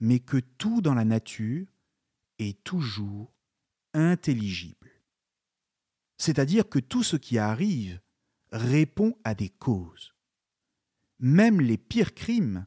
mais 0.00 0.20
que 0.20 0.38
tout 0.38 0.80
dans 0.80 0.94
la 0.94 1.04
nature 1.04 1.68
est 2.38 2.64
toujours 2.64 3.36
intelligible. 3.92 4.90
C'est-à-dire 6.16 6.66
que 6.66 6.78
tout 6.78 7.02
ce 7.02 7.16
qui 7.16 7.36
arrive 7.36 8.00
répond 8.50 9.18
à 9.22 9.34
des 9.34 9.50
causes. 9.50 10.14
Même 11.18 11.60
les 11.60 11.76
pires 11.76 12.14
crimes 12.14 12.66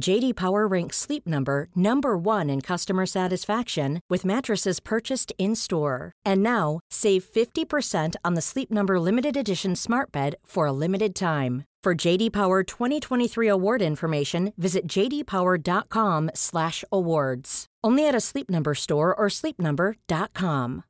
JD 0.00 0.34
Power 0.36 0.66
ranks 0.66 0.96
Sleep 0.96 1.26
Number 1.26 1.68
number 1.74 2.16
1 2.16 2.48
in 2.48 2.62
customer 2.62 3.04
satisfaction 3.04 4.00
with 4.08 4.24
mattresses 4.24 4.80
purchased 4.80 5.34
in-store. 5.38 6.12
And 6.24 6.42
now, 6.42 6.80
save 6.90 7.22
50% 7.24 8.14
on 8.24 8.32
the 8.34 8.40
Sleep 8.40 8.70
Number 8.70 8.98
limited 9.00 9.36
edition 9.36 9.76
Smart 9.76 10.10
Bed 10.12 10.36
for 10.44 10.66
a 10.66 10.72
limited 10.72 11.14
time. 11.14 11.64
For 11.82 11.94
JD 11.94 12.32
Power 12.32 12.62
2023 12.62 13.48
award 13.48 13.82
information, 13.82 14.54
visit 14.56 14.88
jdpower.com/awards. 14.88 17.66
Only 17.84 18.08
at 18.08 18.14
a 18.14 18.20
Sleep 18.20 18.48
Number 18.50 18.74
store 18.74 19.14
or 19.14 19.28
sleepnumber.com. 19.28 20.84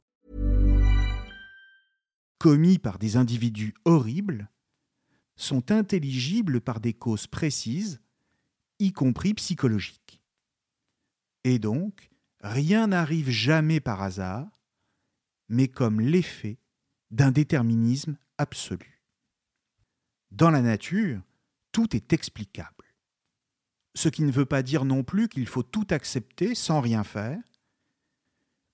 commis 2.38 2.78
par 2.78 2.98
des 2.98 3.16
individus 3.16 3.74
horribles 3.84 4.48
sont 5.36 5.70
intelligibles 5.70 6.60
par 6.60 6.80
des 6.80 6.92
causes 6.92 7.26
précises 7.26 8.00
y 8.78 8.92
compris 8.92 9.34
psychologique. 9.34 10.22
Et 11.44 11.58
donc, 11.58 12.10
rien 12.40 12.88
n'arrive 12.88 13.30
jamais 13.30 13.80
par 13.80 14.02
hasard, 14.02 14.48
mais 15.48 15.68
comme 15.68 16.00
l'effet 16.00 16.58
d'un 17.10 17.30
déterminisme 17.30 18.18
absolu. 18.36 19.02
Dans 20.30 20.50
la 20.50 20.60
nature, 20.60 21.22
tout 21.72 21.96
est 21.96 22.12
explicable. 22.12 22.84
Ce 23.94 24.08
qui 24.08 24.22
ne 24.22 24.30
veut 24.30 24.46
pas 24.46 24.62
dire 24.62 24.84
non 24.84 25.02
plus 25.02 25.28
qu'il 25.28 25.46
faut 25.46 25.62
tout 25.62 25.86
accepter 25.90 26.54
sans 26.54 26.80
rien 26.80 27.02
faire, 27.02 27.42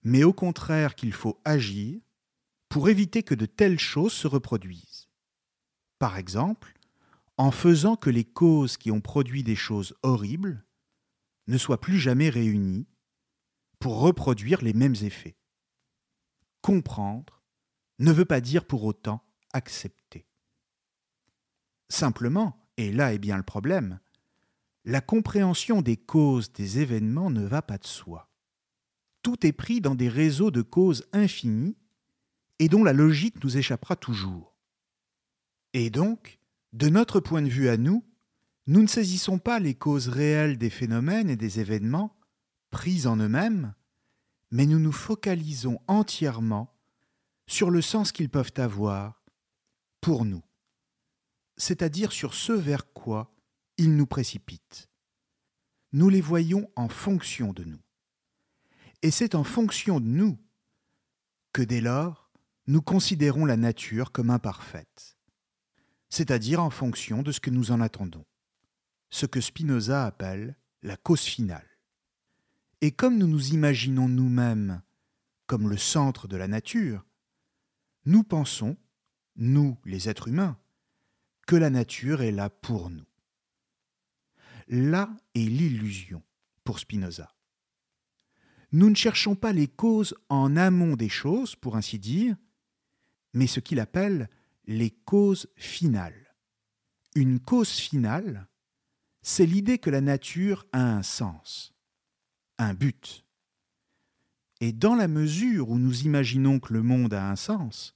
mais 0.03 0.25
au 0.25 0.33
contraire 0.33 0.95
qu'il 0.95 1.13
faut 1.13 1.41
agir 1.45 2.01
pour 2.69 2.89
éviter 2.89 3.23
que 3.23 3.35
de 3.35 3.47
telles 3.47 3.79
choses 3.79 4.13
se 4.13 4.27
reproduisent. 4.27 5.09
Par 5.99 6.19
exemple, 6.19 6.74
en 7.37 7.51
faisant 7.51 7.97
que 7.97 8.11
les 8.11 8.25
causes 8.25 8.77
qui 8.77 8.91
ont 8.91 9.01
produit 9.01 9.43
des 9.43 9.57
choses 9.57 9.95
horribles 10.03 10.65
ne 11.47 11.59
soient 11.59 11.81
plus 11.81 11.99
jamais 11.99 12.29
réunies 12.29 12.87
pour 13.79 14.01
reproduire 14.01 14.63
les 14.63 14.73
mêmes 14.73 14.95
effets. 15.03 15.37
Comprendre 16.63 17.43
ne 17.99 18.13
veut 18.13 18.25
pas 18.25 18.41
dire 18.41 18.65
pour 18.65 18.85
autant 18.85 19.23
accepter. 19.53 20.27
Simplement, 21.89 22.69
et 22.77 22.93
là 22.93 23.13
est 23.13 23.19
bien 23.19 23.37
le 23.37 23.43
problème, 23.43 24.01
la 24.85 25.01
compréhension 25.01 25.83
des 25.83 25.97
causes 25.97 26.53
des 26.53 26.79
événements 26.81 27.31
ne 27.31 27.45
va 27.45 27.63
pas 27.63 27.79
de 27.79 27.87
soi. 27.87 28.31
Tout 29.23 29.47
est 29.47 29.53
pris 29.53 29.81
dans 29.81 29.95
des 29.95 30.09
réseaux 30.09 30.51
de 30.51 30.63
causes 30.63 31.07
infinies 31.13 31.77
et 32.59 32.69
dont 32.69 32.85
la 32.85 32.93
logique 32.93 33.43
nous 33.43 33.57
échappera 33.57 33.97
toujours. 33.97 34.55
Et 35.73 35.91
donc, 35.91 36.39
de 36.75 36.89
notre 36.89 37.21
point 37.21 37.41
de 37.41 37.49
vue 37.49 37.69
à 37.69 37.77
nous, 37.77 38.05
nous 38.67 38.83
ne 38.83 38.89
saisissons 38.89 39.39
pas 39.39 39.61
les 39.61 39.75
causes 39.75 40.09
réelles 40.09 40.59
des 40.59 40.71
phénomènes 40.71 41.31
et 41.31 41.37
des 41.37 41.61
événements, 41.61 42.19
pris 42.71 43.07
en 43.07 43.17
eux-mêmes, 43.17 43.75
mais 44.51 44.67
nous 44.67 44.81
nous 44.81 44.93
focalisons 44.93 45.79
entièrement 45.87 46.77
sur 47.47 47.71
le 47.71 47.81
sens 47.81 48.11
qu'ils 48.11 48.29
peuvent 48.29 48.53
avoir 48.57 49.25
pour 50.01 50.25
nous, 50.25 50.43
c'est-à-dire 51.57 52.11
sur 52.11 52.35
ce 52.35 52.53
vers 52.53 52.93
quoi 52.93 53.33
ils 53.79 53.95
nous 53.95 54.07
précipitent. 54.07 54.91
Nous 55.93 56.09
les 56.09 56.21
voyons 56.21 56.69
en 56.75 56.89
fonction 56.89 57.53
de 57.53 57.63
nous. 57.63 57.81
Et 59.03 59.13
c'est 59.13 59.37
en 59.37 59.45
fonction 59.45 60.01
de 60.01 60.07
nous 60.07 60.39
que 61.53 61.63
dès 61.63 61.81
lors, 61.81 62.33
nous 62.67 62.83
considérons 62.83 63.45
la 63.45 63.57
nature 63.57 64.11
comme 64.11 64.31
imparfaite 64.31 65.14
c'est-à-dire 66.15 66.63
en 66.63 66.71
fonction 66.71 67.23
de 67.25 67.33
ce 67.33 67.41
que 67.41 67.51
nous 67.51 67.73
en 67.73 67.81
attendons, 67.81 68.25
ce 69.11 69.27
que 69.27 69.41
Spinoza 69.41 70.07
appelle 70.07 70.57
la 70.83 70.97
cause 70.97 71.23
finale. 71.23 71.69
Et 72.81 72.93
comme 72.93 73.19
nous 73.19 73.27
nous 73.27 73.49
imaginons 73.49 74.09
nous-mêmes 74.09 74.81
comme 75.47 75.69
le 75.69 75.77
centre 75.77 76.29
de 76.29 76.37
la 76.37 76.47
nature, 76.47 77.05
nous 78.05 78.23
pensons, 78.23 78.77
nous 79.35 79.77
les 79.85 80.09
êtres 80.09 80.29
humains, 80.29 80.57
que 81.49 81.57
la 81.57 81.69
nature 81.69 82.23
est 82.23 82.31
là 82.31 82.49
pour 82.49 82.91
nous. 82.91 83.07
Là 84.69 85.11
est 85.35 85.41
l'illusion 85.41 86.23
pour 86.63 86.79
Spinoza. 86.79 87.35
Nous 88.71 88.89
ne 88.89 88.95
cherchons 88.95 89.35
pas 89.35 89.53
les 89.53 89.67
causes 89.67 90.15
en 90.29 90.57
amont 90.57 90.95
des 90.95 91.09
choses, 91.09 91.57
pour 91.57 91.75
ainsi 91.75 91.99
dire, 91.99 92.37
mais 93.33 93.49
ce 93.49 93.59
qu'il 93.59 93.81
appelle 93.81 94.31
les 94.67 94.91
causes 94.91 95.49
finales. 95.57 96.35
Une 97.15 97.39
cause 97.39 97.71
finale, 97.71 98.49
c'est 99.23 99.47
l'idée 99.47 99.79
que 99.79 99.91
la 99.91 100.01
nature 100.01 100.67
a 100.73 100.83
un 100.83 101.03
sens, 101.03 101.75
un 102.59 102.75
but. 102.75 103.25
Et 104.61 104.73
dans 104.73 104.95
la 104.95 105.09
mesure 105.09 105.71
où 105.71 105.79
nous 105.79 106.03
imaginons 106.03 106.61
que 106.61 106.73
le 106.73 106.83
monde 106.83 107.15
a 107.15 107.31
un 107.31 107.37
sens, 107.37 107.95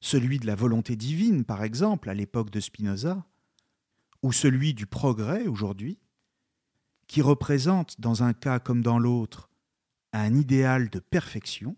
celui 0.00 0.38
de 0.38 0.46
la 0.46 0.54
volonté 0.54 0.96
divine 0.96 1.44
par 1.44 1.62
exemple 1.64 2.08
à 2.08 2.14
l'époque 2.14 2.50
de 2.50 2.60
Spinoza, 2.60 3.26
ou 4.22 4.32
celui 4.32 4.74
du 4.74 4.86
progrès 4.86 5.46
aujourd'hui, 5.46 5.98
qui 7.06 7.22
représente 7.22 8.00
dans 8.00 8.22
un 8.22 8.32
cas 8.32 8.58
comme 8.58 8.82
dans 8.82 8.98
l'autre 8.98 9.50
un 10.12 10.34
idéal 10.34 10.88
de 10.88 10.98
perfection, 10.98 11.76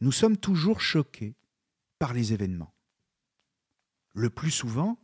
nous 0.00 0.12
sommes 0.12 0.36
toujours 0.36 0.80
choqués 0.80 1.36
par 1.98 2.12
les 2.12 2.32
événements. 2.32 2.73
Le 4.14 4.30
plus 4.30 4.50
souvent, 4.50 4.98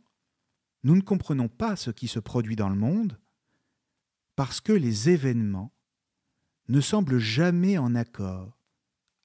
nous 0.83 0.95
ne 0.95 1.01
comprenons 1.01 1.49
pas 1.49 1.75
ce 1.75 1.91
qui 1.91 2.07
se 2.07 2.19
produit 2.19 2.55
dans 2.55 2.69
le 2.69 2.75
monde 2.75 3.19
parce 4.35 4.61
que 4.61 4.71
les 4.71 5.09
événements 5.09 5.73
ne 6.69 6.81
semblent 6.81 7.19
jamais 7.19 7.77
en 7.77 7.93
accord 7.93 8.57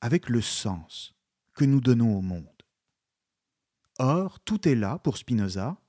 avec 0.01 0.29
le 0.29 0.40
sens 0.40 1.14
que 1.55 1.64
nous 1.64 1.81
donnons 1.81 2.16
au 2.16 2.20
monde. 2.20 2.62
Or, 3.99 4.40
tout 4.40 4.68
est 4.68 4.75
là 4.75 4.99
pour 4.99 5.16
Spinoza. 5.16 5.81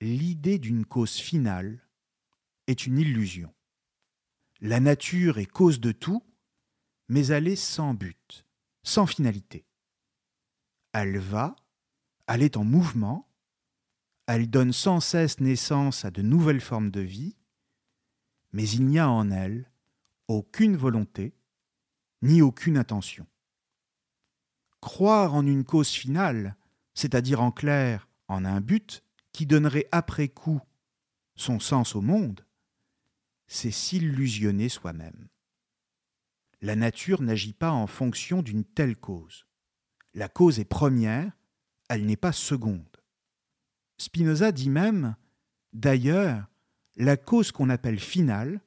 L'idée 0.00 0.58
d'une 0.58 0.84
cause 0.84 1.16
finale 1.16 1.80
est 2.66 2.86
une 2.86 2.98
illusion. 2.98 3.54
La 4.60 4.80
nature 4.80 5.38
est 5.38 5.46
cause 5.46 5.80
de 5.80 5.92
tout, 5.92 6.22
mais 7.08 7.28
elle 7.28 7.48
est 7.48 7.56
sans 7.56 7.94
but, 7.94 8.44
sans 8.82 9.06
finalité. 9.06 9.64
Elle 10.92 11.18
va, 11.18 11.56
elle 12.26 12.42
est 12.42 12.56
en 12.56 12.64
mouvement, 12.64 13.28
elle 14.26 14.50
donne 14.50 14.72
sans 14.72 15.00
cesse 15.00 15.40
naissance 15.40 16.04
à 16.04 16.10
de 16.10 16.22
nouvelles 16.22 16.60
formes 16.60 16.90
de 16.90 17.00
vie, 17.00 17.36
mais 18.52 18.68
il 18.68 18.86
n'y 18.86 18.98
a 18.98 19.08
en 19.08 19.30
elle 19.30 19.70
aucune 20.28 20.76
volonté, 20.76 21.34
ni 22.22 22.42
aucune 22.42 22.76
intention. 22.76 23.26
Croire 24.80 25.34
en 25.34 25.46
une 25.46 25.64
cause 25.64 25.90
finale, 25.90 26.56
c'est-à-dire 26.94 27.40
en 27.40 27.52
clair 27.52 28.08
en 28.28 28.44
un 28.44 28.60
but 28.60 29.04
qui 29.32 29.46
donnerait 29.46 29.88
après 29.92 30.28
coup 30.28 30.60
son 31.36 31.60
sens 31.60 31.94
au 31.94 32.00
monde, 32.00 32.44
c'est 33.46 33.70
s'illusionner 33.70 34.68
soi-même. 34.68 35.28
La 36.62 36.74
nature 36.74 37.22
n'agit 37.22 37.52
pas 37.52 37.70
en 37.70 37.86
fonction 37.86 38.42
d'une 38.42 38.64
telle 38.64 38.96
cause. 38.96 39.46
La 40.14 40.28
cause 40.28 40.58
est 40.58 40.64
première, 40.64 41.35
elle 41.88 42.06
n'est 42.06 42.16
pas 42.16 42.32
seconde. 42.32 42.84
Spinoza 43.98 44.52
dit 44.52 44.70
même, 44.70 45.16
d'ailleurs, 45.72 46.48
la 46.96 47.16
cause 47.16 47.52
qu'on 47.52 47.70
appelle 47.70 48.00
finale 48.00 48.60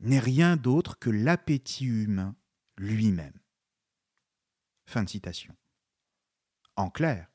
n'est 0.00 0.20
rien 0.20 0.56
d'autre 0.56 0.98
que 0.98 1.10
l'appétit 1.10 1.86
humain 1.86 2.36
lui-même. 2.76 3.38
Fin 4.86 5.04
de 5.04 5.08
citation. 5.08 5.54
En 6.76 6.90
clair, 6.90 7.30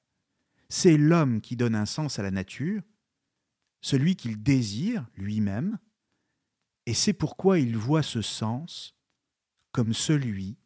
c'est 0.70 0.98
l'homme 0.98 1.42
qui 1.42 1.56
donne 1.56 1.76
un 1.76 1.86
sens 1.86 2.18
à 2.18 2.24
la 2.24 2.32
nature, 2.32 2.82
celui 3.82 4.16
qu'il 4.16 4.42
désire 4.42 5.08
lui-même, 5.16 5.78
et 6.86 6.94
c'est 6.94 7.14
pourquoi 7.14 7.60
il 7.60 7.78
voit 7.78 8.04
ce 8.04 8.22
sens 8.22 8.96
comme 9.72 9.94
celui 9.94 10.58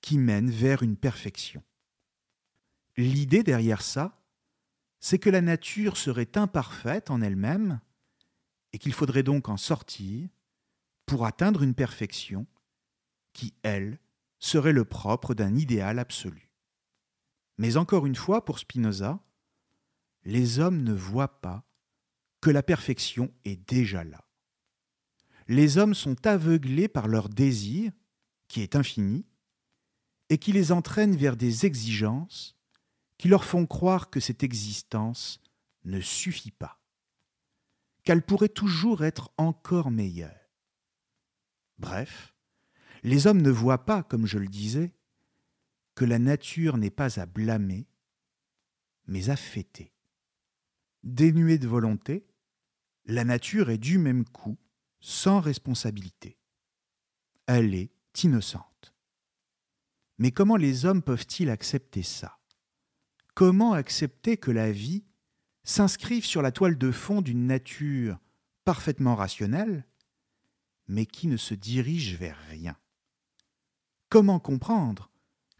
qui 0.00 0.18
mène 0.18 0.50
vers 0.50 0.82
une 0.82 0.96
perfection. 0.96 1.62
L'idée 2.98 3.44
derrière 3.44 3.80
ça, 3.80 4.20
c'est 4.98 5.20
que 5.20 5.30
la 5.30 5.40
nature 5.40 5.96
serait 5.96 6.36
imparfaite 6.36 7.12
en 7.12 7.22
elle-même 7.22 7.80
et 8.72 8.78
qu'il 8.80 8.92
faudrait 8.92 9.22
donc 9.22 9.48
en 9.48 9.56
sortir 9.56 10.28
pour 11.06 11.24
atteindre 11.24 11.62
une 11.62 11.76
perfection 11.76 12.48
qui, 13.34 13.54
elle, 13.62 14.00
serait 14.40 14.72
le 14.72 14.84
propre 14.84 15.34
d'un 15.34 15.54
idéal 15.54 16.00
absolu. 16.00 16.50
Mais 17.56 17.76
encore 17.76 18.04
une 18.04 18.16
fois, 18.16 18.44
pour 18.44 18.58
Spinoza, 18.58 19.20
les 20.24 20.58
hommes 20.58 20.82
ne 20.82 20.92
voient 20.92 21.40
pas 21.40 21.64
que 22.40 22.50
la 22.50 22.64
perfection 22.64 23.32
est 23.44 23.68
déjà 23.70 24.02
là. 24.02 24.24
Les 25.46 25.78
hommes 25.78 25.94
sont 25.94 26.26
aveuglés 26.26 26.88
par 26.88 27.06
leur 27.06 27.28
désir, 27.28 27.92
qui 28.48 28.60
est 28.60 28.74
infini, 28.74 29.24
et 30.30 30.38
qui 30.38 30.50
les 30.50 30.72
entraîne 30.72 31.14
vers 31.14 31.36
des 31.36 31.64
exigences 31.64 32.57
qui 33.18 33.28
leur 33.28 33.44
font 33.44 33.66
croire 33.66 34.10
que 34.10 34.20
cette 34.20 34.42
existence 34.42 35.42
ne 35.84 36.00
suffit 36.00 36.52
pas, 36.52 36.80
qu'elle 38.04 38.22
pourrait 38.22 38.48
toujours 38.48 39.04
être 39.04 39.30
encore 39.36 39.90
meilleure. 39.90 40.50
Bref, 41.78 42.34
les 43.02 43.26
hommes 43.26 43.42
ne 43.42 43.50
voient 43.50 43.84
pas, 43.84 44.02
comme 44.02 44.26
je 44.26 44.38
le 44.38 44.48
disais, 44.48 44.94
que 45.94 46.04
la 46.04 46.18
nature 46.18 46.76
n'est 46.76 46.90
pas 46.90 47.20
à 47.20 47.26
blâmer, 47.26 47.88
mais 49.06 49.30
à 49.30 49.36
fêter. 49.36 49.92
Dénuée 51.02 51.58
de 51.58 51.68
volonté, 51.68 52.26
la 53.04 53.24
nature 53.24 53.70
est 53.70 53.78
du 53.78 53.98
même 53.98 54.24
coup 54.24 54.58
sans 55.00 55.40
responsabilité. 55.40 56.38
Elle 57.46 57.74
est 57.74 57.90
innocente. 58.22 58.94
Mais 60.18 60.32
comment 60.32 60.56
les 60.56 60.84
hommes 60.84 61.02
peuvent-ils 61.02 61.50
accepter 61.50 62.02
ça? 62.02 62.37
Comment 63.38 63.72
accepter 63.72 64.36
que 64.36 64.50
la 64.50 64.72
vie 64.72 65.04
s'inscrive 65.62 66.24
sur 66.24 66.42
la 66.42 66.50
toile 66.50 66.76
de 66.76 66.90
fond 66.90 67.22
d'une 67.22 67.46
nature 67.46 68.18
parfaitement 68.64 69.14
rationnelle, 69.14 69.86
mais 70.88 71.06
qui 71.06 71.28
ne 71.28 71.36
se 71.36 71.54
dirige 71.54 72.16
vers 72.16 72.36
rien? 72.50 72.76
Comment 74.08 74.40
comprendre 74.40 75.12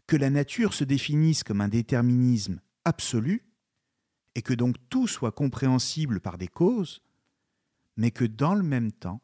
que 0.07 0.17
la 0.17 0.29
nature 0.29 0.73
se 0.73 0.83
définisse 0.83 1.45
comme 1.45 1.61
un 1.61 1.69
déterminisme 1.69 2.59
absolu 2.83 3.49
et 4.35 4.41
que 4.41 4.53
donc 4.53 4.75
tout 4.89 5.07
soit 5.07 5.31
compréhensible 5.31 6.19
par 6.19 6.37
des 6.37 6.49
causes, 6.49 7.01
mais 7.95 8.11
que 8.11 8.25
dans 8.25 8.55
le 8.55 8.63
même 8.63 8.91
temps, 8.91 9.21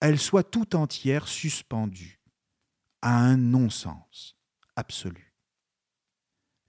elle 0.00 0.18
soit 0.18 0.50
tout 0.50 0.76
entière 0.76 1.28
suspendue 1.28 2.22
à 3.02 3.18
un 3.18 3.36
non-sens 3.36 4.38
absolu? 4.76 5.29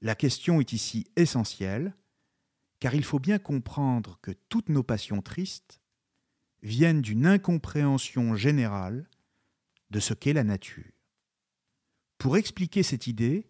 La 0.02 0.16
question 0.16 0.60
est 0.60 0.74
ici 0.74 1.08
essentielle, 1.16 1.96
car 2.80 2.96
il 2.96 3.04
faut 3.04 3.20
bien 3.20 3.40
comprendre 3.40 4.18
que 4.22 4.32
toutes 4.50 4.70
nos 4.70 4.84
passions 4.84 5.22
tristes 5.22 5.82
viennent 6.64 7.02
d'une 7.02 7.26
incompréhension 7.26 8.36
générale 8.36 9.10
de 9.90 10.00
ce 10.00 10.14
qu'est 10.14 10.34
la 10.34 10.44
nature. 10.44 10.92
Pour 12.18 12.38
expliquer 12.38 12.84
cette 12.84 13.08
idée, 13.08 13.48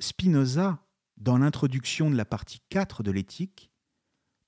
Spinoza 0.00 0.84
dans 1.20 1.38
l'introduction 1.38 2.10
de 2.10 2.16
la 2.16 2.24
partie 2.24 2.60
4 2.70 3.02
de 3.02 3.10
l'éthique, 3.10 3.70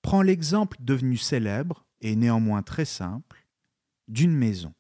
prend 0.03 0.23
l'exemple 0.23 0.77
devenu 0.81 1.17
célèbre 1.17 1.87
et 2.01 2.17
néanmoins 2.17 2.63
très 2.63 2.85
simple 2.85 3.47
d'une 4.09 4.35
maison. 4.35 4.73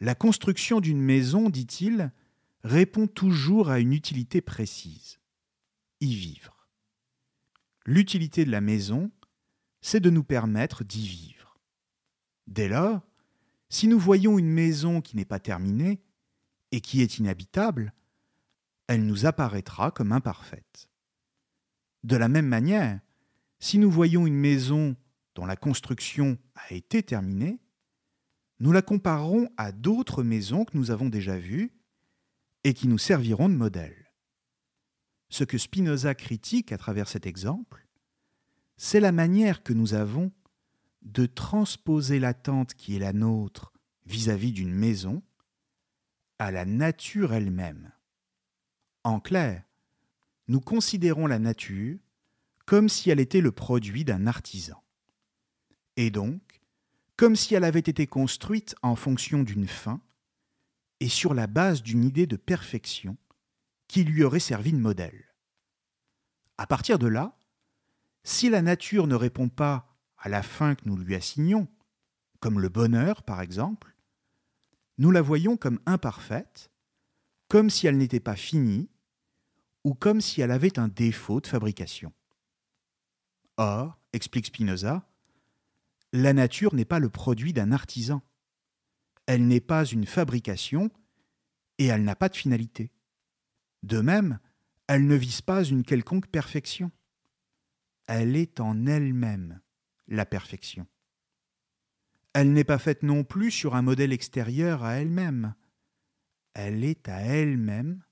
La 0.00 0.14
construction 0.14 0.80
d'une 0.80 1.00
maison, 1.00 1.50
dit-il, 1.50 2.10
répond 2.64 3.06
toujours 3.06 3.70
à 3.70 3.80
une 3.80 3.92
utilité 3.92 4.40
précise 4.40 5.18
y 6.00 6.14
vivre. 6.14 6.66
L'utilité 7.86 8.44
de 8.44 8.50
la 8.50 8.60
maison, 8.60 9.10
c'est 9.80 10.00
de 10.00 10.10
nous 10.10 10.24
permettre 10.24 10.84
d'y 10.84 11.06
vivre. 11.06 11.58
Dès 12.46 12.68
lors, 12.68 13.02
si 13.68 13.86
nous 13.86 13.98
voyons 13.98 14.38
une 14.38 14.50
maison 14.50 15.00
qui 15.00 15.16
n'est 15.16 15.24
pas 15.24 15.38
terminée 15.38 16.00
et 16.72 16.80
qui 16.80 17.02
est 17.02 17.18
inhabitable, 17.18 17.92
elle 18.86 19.06
nous 19.06 19.26
apparaîtra 19.26 19.90
comme 19.90 20.12
imparfaite. 20.12 20.88
De 22.02 22.16
la 22.16 22.28
même 22.28 22.48
manière, 22.48 23.00
si 23.58 23.78
nous 23.78 23.90
voyons 23.90 24.26
une 24.26 24.36
maison 24.36 24.96
dont 25.34 25.46
la 25.46 25.56
construction 25.56 26.38
a 26.54 26.74
été 26.74 27.02
terminée, 27.02 27.60
nous 28.58 28.72
la 28.72 28.82
comparerons 28.82 29.48
à 29.56 29.72
d'autres 29.72 30.22
maisons 30.22 30.64
que 30.64 30.76
nous 30.76 30.90
avons 30.90 31.08
déjà 31.08 31.38
vues 31.38 31.72
et 32.64 32.74
qui 32.74 32.88
nous 32.88 32.98
serviront 32.98 33.48
de 33.48 33.54
modèle. 33.54 34.12
Ce 35.28 35.44
que 35.44 35.58
Spinoza 35.58 36.14
critique 36.14 36.72
à 36.72 36.78
travers 36.78 37.08
cet 37.08 37.26
exemple, 37.26 37.86
c'est 38.76 39.00
la 39.00 39.12
manière 39.12 39.62
que 39.62 39.72
nous 39.72 39.94
avons 39.94 40.32
de 41.02 41.26
transposer 41.26 42.18
l'attente 42.18 42.74
qui 42.74 42.96
est 42.96 43.00
la 43.00 43.12
nôtre 43.12 43.72
vis-à-vis 44.06 44.52
d'une 44.52 44.74
maison 44.74 45.22
à 46.38 46.50
la 46.50 46.64
nature 46.64 47.32
elle-même. 47.32 47.92
En 49.04 49.20
clair, 49.20 49.64
nous 50.48 50.60
considérons 50.60 51.26
la 51.26 51.38
nature 51.38 51.98
comme 52.66 52.88
si 52.88 53.10
elle 53.10 53.20
était 53.20 53.40
le 53.40 53.52
produit 53.52 54.04
d'un 54.04 54.26
artisan. 54.26 54.82
Et 55.96 56.10
donc, 56.10 56.60
comme 57.16 57.36
si 57.36 57.54
elle 57.54 57.64
avait 57.64 57.80
été 57.80 58.06
construite 58.06 58.74
en 58.82 58.96
fonction 58.96 59.42
d'une 59.42 59.68
fin 59.68 60.00
et 61.00 61.08
sur 61.08 61.34
la 61.34 61.46
base 61.46 61.82
d'une 61.82 62.04
idée 62.04 62.26
de 62.26 62.36
perfection 62.36 63.16
qui 63.88 64.04
lui 64.04 64.22
aurait 64.22 64.38
servi 64.38 64.72
de 64.72 64.78
modèle. 64.78 65.34
À 66.58 66.66
partir 66.66 66.98
de 66.98 67.08
là, 67.08 67.36
si 68.22 68.50
la 68.50 68.62
nature 68.62 69.06
ne 69.06 69.14
répond 69.14 69.48
pas 69.48 69.98
à 70.18 70.28
la 70.28 70.42
fin 70.42 70.74
que 70.74 70.86
nous 70.86 70.96
lui 70.96 71.14
assignons, 71.14 71.68
comme 72.38 72.60
le 72.60 72.68
bonheur 72.68 73.22
par 73.22 73.40
exemple, 73.40 73.96
nous 74.98 75.10
la 75.10 75.22
voyons 75.22 75.56
comme 75.56 75.80
imparfaite, 75.86 76.70
comme 77.48 77.70
si 77.70 77.86
elle 77.86 77.96
n'était 77.96 78.20
pas 78.20 78.36
finie, 78.36 78.90
ou 79.84 79.94
comme 79.94 80.20
si 80.20 80.42
elle 80.42 80.50
avait 80.50 80.78
un 80.78 80.88
défaut 80.88 81.40
de 81.40 81.46
fabrication. 81.46 82.12
Or, 83.56 83.98
explique 84.12 84.46
Spinoza, 84.46 85.08
la 86.12 86.32
nature 86.32 86.74
n'est 86.74 86.84
pas 86.84 86.98
le 86.98 87.08
produit 87.08 87.52
d'un 87.52 87.72
artisan. 87.72 88.22
Elle 89.32 89.46
n'est 89.46 89.60
pas 89.60 89.84
une 89.84 90.06
fabrication 90.06 90.90
et 91.78 91.86
elle 91.86 92.02
n'a 92.02 92.16
pas 92.16 92.28
de 92.28 92.34
finalité. 92.34 92.90
De 93.84 94.00
même, 94.00 94.40
elle 94.88 95.06
ne 95.06 95.14
vise 95.14 95.40
pas 95.40 95.62
une 95.62 95.84
quelconque 95.84 96.26
perfection. 96.26 96.90
Elle 98.08 98.34
est 98.34 98.58
en 98.58 98.86
elle-même 98.86 99.60
la 100.08 100.26
perfection. 100.26 100.88
Elle 102.32 102.52
n'est 102.52 102.64
pas 102.64 102.78
faite 102.78 103.04
non 103.04 103.22
plus 103.22 103.52
sur 103.52 103.76
un 103.76 103.82
modèle 103.82 104.12
extérieur 104.12 104.82
à 104.82 104.94
elle-même. 104.94 105.54
Elle 106.54 106.82
est 106.82 107.08
à 107.08 107.20
elle-même 107.20 108.02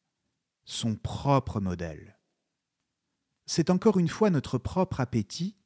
son 0.66 0.94
propre 0.94 1.58
modèle. 1.58 2.16
C'est 3.44 3.70
encore 3.70 3.98
une 3.98 4.06
fois 4.06 4.30
notre 4.30 4.58
propre 4.58 5.00
appétit, 5.00 5.56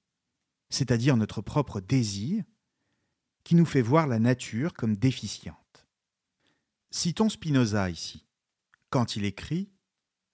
c'est-à-dire 0.70 1.18
notre 1.18 1.42
propre 1.42 1.82
désir, 1.82 2.42
qui 3.45 3.55
nous 3.55 3.66
fait 3.66 3.82
voir 3.82 4.07
la 4.07 4.18
nature 4.18 4.74
comme 4.74 4.97
déficiente. 4.97 5.86
Citons 6.90 7.28
Spinoza 7.28 7.90
ici, 7.90 8.26
quand 8.90 9.16
il 9.16 9.24
écrit, 9.24 9.70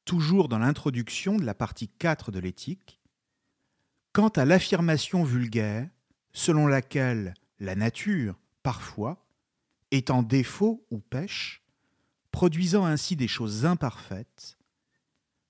toujours 0.05 0.49
dans 0.49 0.59
l'introduction 0.59 1.37
de 1.37 1.45
la 1.45 1.55
partie 1.55 1.89
4 1.89 2.33
de 2.33 2.39
l'éthique, 2.39 2.99
Quant 4.19 4.29
à 4.31 4.45
l'affirmation 4.45 5.23
vulgaire 5.23 5.89
selon 6.33 6.67
laquelle 6.67 7.35
la 7.61 7.77
nature, 7.77 8.37
parfois, 8.65 9.25
est 9.93 10.11
en 10.11 10.25
défaut 10.25 10.85
ou 10.91 10.99
pêche, 10.99 11.63
produisant 12.33 12.85
ainsi 12.85 13.15
des 13.15 13.29
choses 13.29 13.65
imparfaites, 13.65 14.59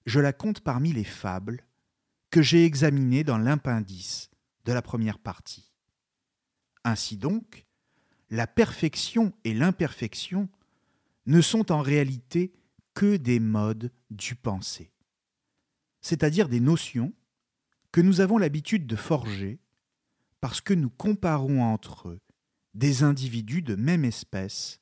je 0.06 0.20
la 0.20 0.34
compte 0.34 0.60
parmi 0.60 0.92
les 0.92 1.04
fables 1.04 1.64
que 2.30 2.42
j'ai 2.42 2.64
examinées 2.66 3.24
dans 3.24 3.38
l'impendice 3.38 4.28
de 4.64 4.72
la 4.72 4.82
première 4.82 5.18
partie. 5.18 5.67
Ainsi 6.88 7.18
donc, 7.18 7.66
la 8.30 8.46
perfection 8.46 9.34
et 9.44 9.52
l'imperfection 9.52 10.48
ne 11.26 11.42
sont 11.42 11.70
en 11.70 11.82
réalité 11.82 12.50
que 12.94 13.18
des 13.18 13.40
modes 13.40 13.92
du 14.08 14.34
penser, 14.34 14.90
c'est-à-dire 16.00 16.48
des 16.48 16.60
notions 16.60 17.12
que 17.92 18.00
nous 18.00 18.22
avons 18.22 18.38
l'habitude 18.38 18.86
de 18.86 18.96
forger 18.96 19.60
parce 20.40 20.62
que 20.62 20.72
nous 20.72 20.88
comparons 20.88 21.62
entre 21.62 22.08
eux 22.08 22.20
des 22.72 23.02
individus 23.02 23.60
de 23.60 23.74
même 23.74 24.06
espèce 24.06 24.80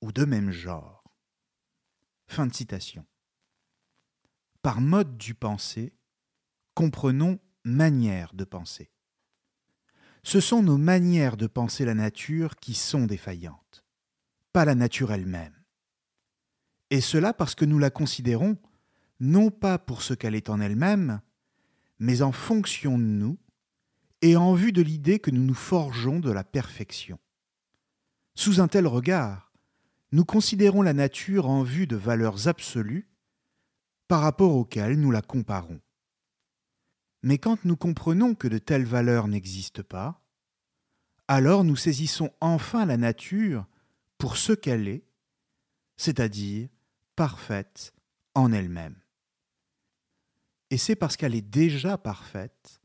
ou 0.00 0.10
de 0.10 0.24
même 0.24 0.50
genre. 0.50 1.04
Fin 2.26 2.48
de 2.48 2.52
citation. 2.54 3.06
Par 4.60 4.80
mode 4.80 5.16
du 5.16 5.36
penser, 5.36 5.92
comprenons 6.74 7.38
manière 7.62 8.34
de 8.34 8.42
penser. 8.42 8.90
Ce 10.24 10.40
sont 10.40 10.62
nos 10.62 10.78
manières 10.78 11.36
de 11.36 11.46
penser 11.46 11.84
la 11.84 11.94
nature 11.94 12.56
qui 12.56 12.72
sont 12.72 13.04
défaillantes, 13.04 13.84
pas 14.54 14.64
la 14.64 14.74
nature 14.74 15.12
elle-même. 15.12 15.54
Et 16.88 17.02
cela 17.02 17.34
parce 17.34 17.54
que 17.54 17.66
nous 17.66 17.78
la 17.78 17.90
considérons 17.90 18.56
non 19.20 19.50
pas 19.50 19.78
pour 19.78 20.02
ce 20.02 20.14
qu'elle 20.14 20.34
est 20.34 20.48
en 20.48 20.60
elle-même, 20.60 21.20
mais 21.98 22.22
en 22.22 22.32
fonction 22.32 22.98
de 22.98 23.04
nous 23.04 23.38
et 24.22 24.36
en 24.36 24.54
vue 24.54 24.72
de 24.72 24.80
l'idée 24.80 25.18
que 25.18 25.30
nous 25.30 25.44
nous 25.44 25.54
forgeons 25.54 26.20
de 26.20 26.32
la 26.32 26.42
perfection. 26.42 27.18
Sous 28.34 28.60
un 28.60 28.68
tel 28.68 28.86
regard, 28.86 29.52
nous 30.10 30.24
considérons 30.24 30.80
la 30.80 30.94
nature 30.94 31.50
en 31.50 31.62
vue 31.62 31.86
de 31.86 31.96
valeurs 31.96 32.48
absolues 32.48 33.08
par 34.08 34.22
rapport 34.22 34.56
auxquelles 34.56 34.98
nous 34.98 35.10
la 35.10 35.22
comparons. 35.22 35.80
Mais 37.24 37.38
quand 37.38 37.64
nous 37.64 37.74
comprenons 37.74 38.34
que 38.34 38.48
de 38.48 38.58
telles 38.58 38.84
valeurs 38.84 39.28
n'existent 39.28 39.82
pas, 39.82 40.22
alors 41.26 41.64
nous 41.64 41.74
saisissons 41.74 42.30
enfin 42.42 42.84
la 42.84 42.98
nature 42.98 43.66
pour 44.18 44.36
ce 44.36 44.52
qu'elle 44.52 44.88
est, 44.88 45.06
c'est-à-dire 45.96 46.68
parfaite 47.16 47.94
en 48.34 48.52
elle-même. 48.52 49.00
Et 50.68 50.76
c'est 50.76 50.96
parce 50.96 51.16
qu'elle 51.16 51.34
est 51.34 51.40
déjà 51.40 51.96
parfaite 51.96 52.82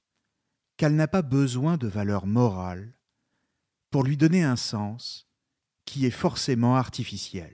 qu'elle 0.77 0.95
n'a 0.95 1.09
pas 1.09 1.21
besoin 1.21 1.75
de 1.75 1.89
valeur 1.89 2.25
morale 2.25 2.93
pour 3.91 4.05
lui 4.05 4.15
donner 4.15 4.43
un 4.43 4.55
sens 4.55 5.27
qui 5.83 6.05
est 6.05 6.11
forcément 6.11 6.77
artificiel. 6.77 7.53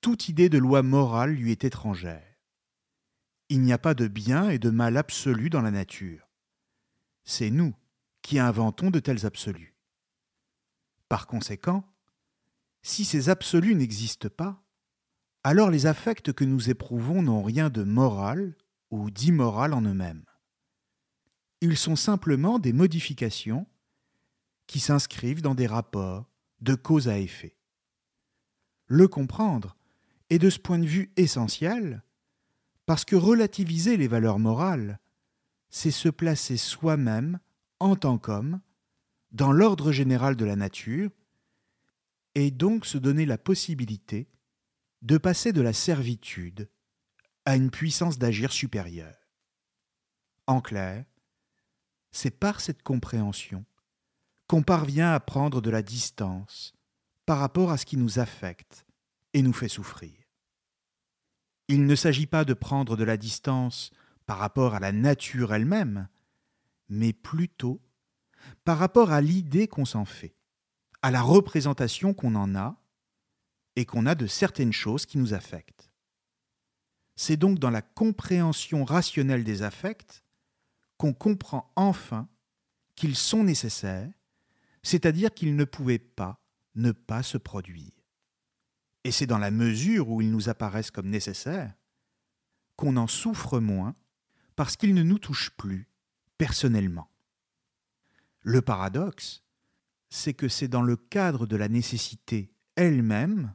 Toute 0.00 0.30
idée 0.30 0.48
de 0.48 0.56
loi 0.56 0.82
morale 0.82 1.32
lui 1.34 1.52
est 1.52 1.64
étrangère. 1.64 2.25
Il 3.48 3.62
n'y 3.62 3.72
a 3.72 3.78
pas 3.78 3.94
de 3.94 4.08
bien 4.08 4.50
et 4.50 4.58
de 4.58 4.70
mal 4.70 4.96
absolu 4.96 5.50
dans 5.50 5.62
la 5.62 5.70
nature. 5.70 6.28
C'est 7.24 7.50
nous 7.50 7.74
qui 8.22 8.38
inventons 8.38 8.90
de 8.90 8.98
tels 8.98 9.24
absolus. 9.24 9.76
Par 11.08 11.26
conséquent, 11.26 11.84
si 12.82 13.04
ces 13.04 13.28
absolus 13.28 13.74
n'existent 13.74 14.28
pas, 14.28 14.62
alors 15.44 15.70
les 15.70 15.86
affects 15.86 16.32
que 16.32 16.44
nous 16.44 16.70
éprouvons 16.70 17.22
n'ont 17.22 17.42
rien 17.42 17.70
de 17.70 17.84
moral 17.84 18.56
ou 18.90 19.10
d'immoral 19.10 19.74
en 19.74 19.82
eux-mêmes. 19.82 20.24
Ils 21.60 21.76
sont 21.76 21.96
simplement 21.96 22.58
des 22.58 22.72
modifications 22.72 23.66
qui 24.66 24.80
s'inscrivent 24.80 25.42
dans 25.42 25.54
des 25.54 25.66
rapports 25.66 26.28
de 26.60 26.74
cause 26.74 27.08
à 27.08 27.18
effet. 27.18 27.56
Le 28.86 29.08
comprendre 29.08 29.76
est 30.30 30.38
de 30.38 30.50
ce 30.50 30.58
point 30.58 30.78
de 30.78 30.86
vue 30.86 31.12
essentiel 31.16 32.02
parce 32.86 33.04
que 33.04 33.16
relativiser 33.16 33.96
les 33.96 34.08
valeurs 34.08 34.38
morales, 34.38 35.00
c'est 35.68 35.90
se 35.90 36.08
placer 36.08 36.56
soi-même 36.56 37.40
en 37.80 37.96
tant 37.96 38.18
qu'homme 38.18 38.60
dans 39.32 39.52
l'ordre 39.52 39.92
général 39.92 40.36
de 40.36 40.44
la 40.44 40.56
nature 40.56 41.10
et 42.34 42.50
donc 42.50 42.86
se 42.86 42.96
donner 42.96 43.26
la 43.26 43.38
possibilité 43.38 44.28
de 45.02 45.18
passer 45.18 45.52
de 45.52 45.60
la 45.60 45.72
servitude 45.72 46.70
à 47.44 47.56
une 47.56 47.70
puissance 47.70 48.18
d'agir 48.18 48.52
supérieure. 48.52 49.16
En 50.46 50.60
clair, 50.60 51.04
c'est 52.12 52.30
par 52.30 52.60
cette 52.60 52.82
compréhension 52.82 53.64
qu'on 54.46 54.62
parvient 54.62 55.12
à 55.12 55.20
prendre 55.20 55.60
de 55.60 55.70
la 55.70 55.82
distance 55.82 56.72
par 57.26 57.38
rapport 57.38 57.72
à 57.72 57.76
ce 57.76 57.84
qui 57.84 57.96
nous 57.96 58.20
affecte 58.20 58.86
et 59.34 59.42
nous 59.42 59.52
fait 59.52 59.68
souffrir. 59.68 60.25
Il 61.68 61.86
ne 61.86 61.94
s'agit 61.94 62.26
pas 62.26 62.44
de 62.44 62.54
prendre 62.54 62.96
de 62.96 63.04
la 63.04 63.16
distance 63.16 63.90
par 64.26 64.38
rapport 64.38 64.74
à 64.74 64.80
la 64.80 64.92
nature 64.92 65.52
elle-même, 65.52 66.08
mais 66.88 67.12
plutôt 67.12 67.80
par 68.64 68.78
rapport 68.78 69.10
à 69.10 69.20
l'idée 69.20 69.66
qu'on 69.66 69.84
s'en 69.84 70.04
fait, 70.04 70.36
à 71.02 71.10
la 71.10 71.22
représentation 71.22 72.14
qu'on 72.14 72.34
en 72.34 72.54
a 72.54 72.76
et 73.74 73.84
qu'on 73.84 74.06
a 74.06 74.14
de 74.14 74.26
certaines 74.26 74.72
choses 74.72 75.06
qui 75.06 75.18
nous 75.18 75.34
affectent. 75.34 75.90
C'est 77.16 77.36
donc 77.36 77.58
dans 77.58 77.70
la 77.70 77.82
compréhension 77.82 78.84
rationnelle 78.84 79.42
des 79.42 79.62
affects 79.62 80.22
qu'on 80.98 81.12
comprend 81.12 81.72
enfin 81.76 82.28
qu'ils 82.94 83.16
sont 83.16 83.42
nécessaires, 83.42 84.10
c'est-à-dire 84.82 85.32
qu'ils 85.34 85.56
ne 85.56 85.64
pouvaient 85.64 85.98
pas 85.98 86.40
ne 86.76 86.92
pas 86.92 87.22
se 87.22 87.38
produire. 87.38 87.95
Et 89.06 89.12
c'est 89.12 89.28
dans 89.28 89.38
la 89.38 89.52
mesure 89.52 90.08
où 90.08 90.20
ils 90.20 90.32
nous 90.32 90.48
apparaissent 90.48 90.90
comme 90.90 91.10
nécessaires 91.10 91.72
qu'on 92.74 92.96
en 92.96 93.06
souffre 93.06 93.60
moins 93.60 93.94
parce 94.56 94.76
qu'ils 94.76 94.94
ne 94.94 95.04
nous 95.04 95.20
touchent 95.20 95.56
plus 95.56 95.88
personnellement. 96.38 97.08
Le 98.40 98.62
paradoxe, 98.62 99.44
c'est 100.08 100.34
que 100.34 100.48
c'est 100.48 100.66
dans 100.66 100.82
le 100.82 100.96
cadre 100.96 101.46
de 101.46 101.54
la 101.54 101.68
nécessité 101.68 102.52
elle-même 102.74 103.54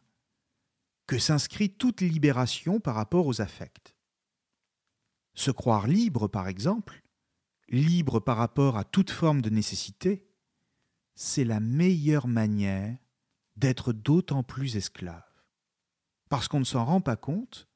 que 1.05 1.19
s'inscrit 1.19 1.69
toute 1.69 1.99
libération 1.99 2.79
par 2.79 2.95
rapport 2.95 3.27
aux 3.27 3.41
affects. 3.41 3.97
Se 5.33 5.51
croire 5.51 5.85
libre, 5.85 6.29
par 6.29 6.47
exemple, 6.47 7.03
libre 7.67 8.21
par 8.21 8.37
rapport 8.37 8.77
à 8.77 8.85
toute 8.85 9.11
forme 9.11 9.41
de 9.41 9.49
nécessité, 9.49 10.25
c'est 11.13 11.43
la 11.43 11.59
meilleure 11.59 12.29
manière 12.29 12.95
d'être 13.57 13.91
d'autant 13.91 14.43
plus 14.43 14.77
esclave, 14.77 15.30
parce 16.31 16.47
qu'on 16.47 16.59
ne 16.59 16.63
s'en 16.63 16.85
rend 16.85 17.01
pas 17.01 17.17
compte 17.17 17.67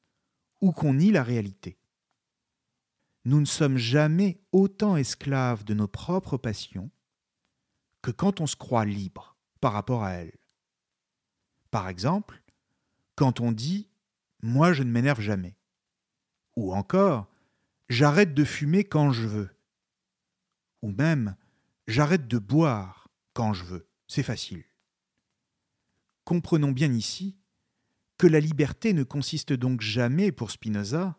ou 0.62 0.72
qu'on 0.72 0.94
nie 0.94 1.12
la 1.12 1.22
réalité. 1.22 1.78
nous 3.26 3.38
ne 3.38 3.44
sommes 3.44 3.76
jamais 3.76 4.40
autant 4.50 4.96
esclaves 4.96 5.62
de 5.62 5.74
nos 5.74 5.88
propres 5.88 6.38
passions 6.38 6.90
que 8.00 8.10
quand 8.10 8.40
on 8.40 8.46
se 8.46 8.56
croit 8.56 8.86
libre 8.86 9.36
par 9.60 9.74
rapport 9.74 10.04
à 10.04 10.12
elles. 10.12 10.38
Par 11.70 11.90
exemple, 11.90 12.42
quand 13.14 13.40
on 13.40 13.52
dit⁇ 13.52 13.90
Moi 14.46 14.72
je 14.72 14.84
ne 14.84 14.90
m'énerve 14.90 15.20
jamais⁇ 15.20 15.50
ou 16.56 16.72
encore⁇ 16.72 17.24
J'arrête 17.90 18.32
de 18.32 18.44
fumer 18.44 18.84
quand 18.84 19.12
je 19.12 19.26
veux⁇ 19.26 19.44
ou 20.80 20.92
même⁇ 20.92 21.36
J'arrête 21.88 22.26
de 22.26 22.38
boire 22.38 23.10
quand 23.34 23.52
je 23.52 23.64
veux⁇ 23.64 23.80
c'est 24.08 24.22
facile. 24.22 24.64
Comprenons 26.24 26.72
bien 26.72 26.90
ici 26.94 27.36
que 28.18 28.26
la 28.26 28.40
liberté 28.40 28.92
ne 28.92 29.02
consiste 29.02 29.52
donc 29.52 29.80
jamais 29.80 30.32
pour 30.32 30.50
Spinoza 30.50 31.18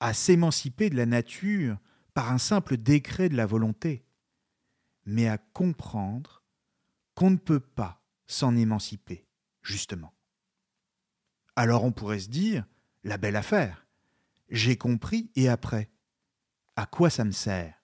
à 0.00 0.14
s'émanciper 0.14 0.90
de 0.90 0.96
la 0.96 1.06
nature 1.06 1.78
par 2.14 2.32
un 2.32 2.38
simple 2.38 2.76
décret 2.76 3.28
de 3.28 3.36
la 3.36 3.46
volonté, 3.46 4.04
mais 5.04 5.28
à 5.28 5.38
comprendre 5.38 6.42
qu'on 7.14 7.30
ne 7.30 7.36
peut 7.36 7.60
pas 7.60 8.02
s'en 8.26 8.56
émanciper, 8.56 9.26
justement. 9.62 10.12
Alors 11.56 11.84
on 11.84 11.92
pourrait 11.92 12.20
se 12.20 12.28
dire, 12.28 12.66
la 13.04 13.18
belle 13.18 13.36
affaire, 13.36 13.86
j'ai 14.48 14.76
compris 14.76 15.30
et 15.34 15.48
après, 15.48 15.90
à 16.76 16.86
quoi 16.86 17.10
ça 17.10 17.24
me 17.24 17.32
sert? 17.32 17.82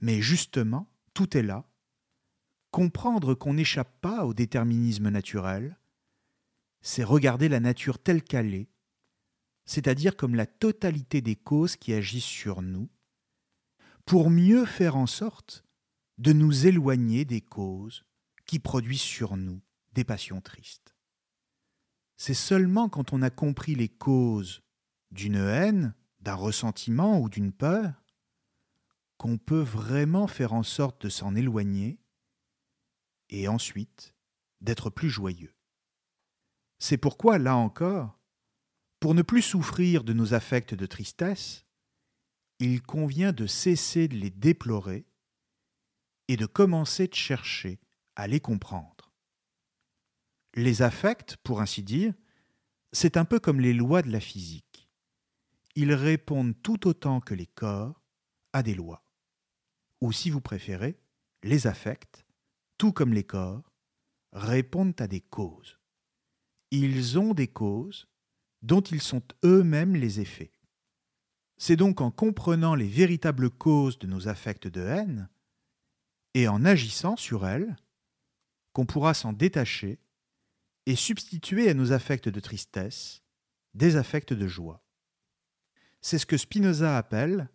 Mais 0.00 0.20
justement, 0.20 0.90
tout 1.14 1.36
est 1.36 1.42
là. 1.42 1.64
Comprendre 2.70 3.34
qu'on 3.34 3.54
n'échappe 3.54 4.00
pas 4.00 4.24
au 4.24 4.34
déterminisme 4.34 5.08
naturel, 5.08 5.76
c'est 6.80 7.04
regarder 7.04 7.48
la 7.48 7.60
nature 7.60 7.98
telle 7.98 8.22
qu'elle 8.22 8.54
est, 8.54 8.70
c'est-à-dire 9.64 10.16
comme 10.16 10.34
la 10.34 10.46
totalité 10.46 11.20
des 11.20 11.36
causes 11.36 11.76
qui 11.76 11.92
agissent 11.92 12.24
sur 12.24 12.62
nous, 12.62 12.88
pour 14.04 14.30
mieux 14.30 14.64
faire 14.64 14.96
en 14.96 15.06
sorte 15.06 15.64
de 16.18 16.32
nous 16.32 16.66
éloigner 16.66 17.24
des 17.24 17.40
causes 17.40 18.04
qui 18.46 18.58
produisent 18.58 19.00
sur 19.00 19.36
nous 19.36 19.60
des 19.92 20.04
passions 20.04 20.40
tristes. 20.40 20.94
C'est 22.16 22.34
seulement 22.34 22.88
quand 22.88 23.12
on 23.12 23.22
a 23.22 23.30
compris 23.30 23.74
les 23.74 23.88
causes 23.88 24.62
d'une 25.10 25.36
haine, 25.36 25.94
d'un 26.20 26.34
ressentiment 26.34 27.20
ou 27.20 27.28
d'une 27.28 27.52
peur 27.52 27.94
qu'on 29.16 29.38
peut 29.38 29.60
vraiment 29.60 30.26
faire 30.26 30.52
en 30.52 30.62
sorte 30.62 31.02
de 31.02 31.08
s'en 31.08 31.34
éloigner 31.34 31.98
et 33.28 33.48
ensuite 33.48 34.14
d'être 34.60 34.90
plus 34.90 35.10
joyeux. 35.10 35.54
C'est 36.80 36.96
pourquoi, 36.96 37.38
là 37.38 37.56
encore, 37.56 38.18
pour 39.00 39.14
ne 39.14 39.22
plus 39.22 39.42
souffrir 39.42 40.02
de 40.02 40.14
nos 40.14 40.32
affects 40.32 40.74
de 40.74 40.86
tristesse, 40.86 41.66
il 42.58 42.82
convient 42.82 43.32
de 43.32 43.46
cesser 43.46 44.08
de 44.08 44.16
les 44.16 44.30
déplorer 44.30 45.06
et 46.28 46.36
de 46.36 46.46
commencer 46.46 47.06
de 47.06 47.14
chercher 47.14 47.80
à 48.16 48.26
les 48.26 48.40
comprendre. 48.40 49.12
Les 50.54 50.82
affects, 50.82 51.36
pour 51.42 51.60
ainsi 51.60 51.82
dire, 51.82 52.14
c'est 52.92 53.18
un 53.18 53.24
peu 53.24 53.38
comme 53.40 53.60
les 53.60 53.74
lois 53.74 54.02
de 54.02 54.10
la 54.10 54.20
physique. 54.20 54.90
Ils 55.76 55.92
répondent 55.92 56.60
tout 56.62 56.88
autant 56.88 57.20
que 57.20 57.34
les 57.34 57.46
corps 57.46 58.02
à 58.52 58.62
des 58.62 58.74
lois. 58.74 59.04
Ou 60.00 60.12
si 60.12 60.30
vous 60.30 60.40
préférez, 60.40 60.98
les 61.42 61.66
affects, 61.66 62.24
tout 62.78 62.92
comme 62.92 63.12
les 63.12 63.24
corps, 63.24 63.70
répondent 64.32 64.98
à 65.00 65.06
des 65.06 65.20
causes 65.20 65.79
ils 66.70 67.18
ont 67.18 67.34
des 67.34 67.48
causes 67.48 68.06
dont 68.62 68.80
ils 68.80 69.02
sont 69.02 69.22
eux-mêmes 69.44 69.96
les 69.96 70.20
effets. 70.20 70.52
C'est 71.58 71.76
donc 71.76 72.00
en 72.00 72.10
comprenant 72.10 72.74
les 72.74 72.88
véritables 72.88 73.50
causes 73.50 73.98
de 73.98 74.06
nos 74.06 74.28
affects 74.28 74.68
de 74.68 74.80
haine 74.80 75.28
et 76.34 76.48
en 76.48 76.64
agissant 76.64 77.16
sur 77.16 77.46
elles 77.46 77.76
qu'on 78.72 78.86
pourra 78.86 79.14
s'en 79.14 79.32
détacher 79.32 79.98
et 80.86 80.96
substituer 80.96 81.68
à 81.68 81.74
nos 81.74 81.92
affects 81.92 82.28
de 82.28 82.40
tristesse 82.40 83.22
des 83.74 83.96
affects 83.96 84.32
de 84.32 84.46
joie. 84.46 84.82
C'est 86.00 86.18
ce 86.18 86.26
que 86.26 86.36
Spinoza 86.36 86.96
appelle 86.96 87.48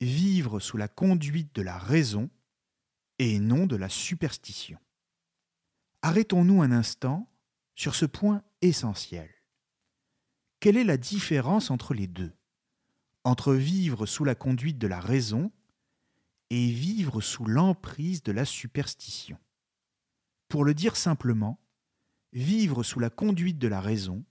vivre 0.00 0.60
sous 0.60 0.76
la 0.76 0.88
conduite 0.88 1.54
de 1.54 1.62
la 1.62 1.78
raison 1.78 2.30
et 3.18 3.38
non 3.40 3.66
de 3.66 3.76
la 3.76 3.88
superstition. 3.88 4.78
Arrêtons-nous 6.02 6.62
un 6.62 6.70
instant 6.70 7.28
sur 7.74 7.94
ce 7.94 8.06
point 8.06 8.42
essentiel. 8.62 9.30
Quelle 10.60 10.76
est 10.76 10.84
la 10.84 10.96
différence 10.96 11.70
entre 11.70 11.94
les 11.94 12.06
deux? 12.06 12.32
Entre 13.24 13.54
vivre 13.54 14.06
sous 14.06 14.24
la 14.24 14.34
conduite 14.34 14.78
de 14.78 14.86
la 14.86 15.00
raison 15.00 15.52
et 16.50 16.70
vivre 16.70 17.20
sous 17.20 17.44
l'emprise 17.44 18.22
de 18.22 18.32
la 18.32 18.44
superstition. 18.44 19.38
Pour 20.48 20.64
le 20.64 20.74
dire 20.74 20.96
simplement, 20.96 21.60
vivre 22.32 22.82
sous 22.82 23.00
la 23.00 23.10
conduite 23.10 23.58
de 23.58 23.68
la 23.68 23.80
raison, 23.80 24.24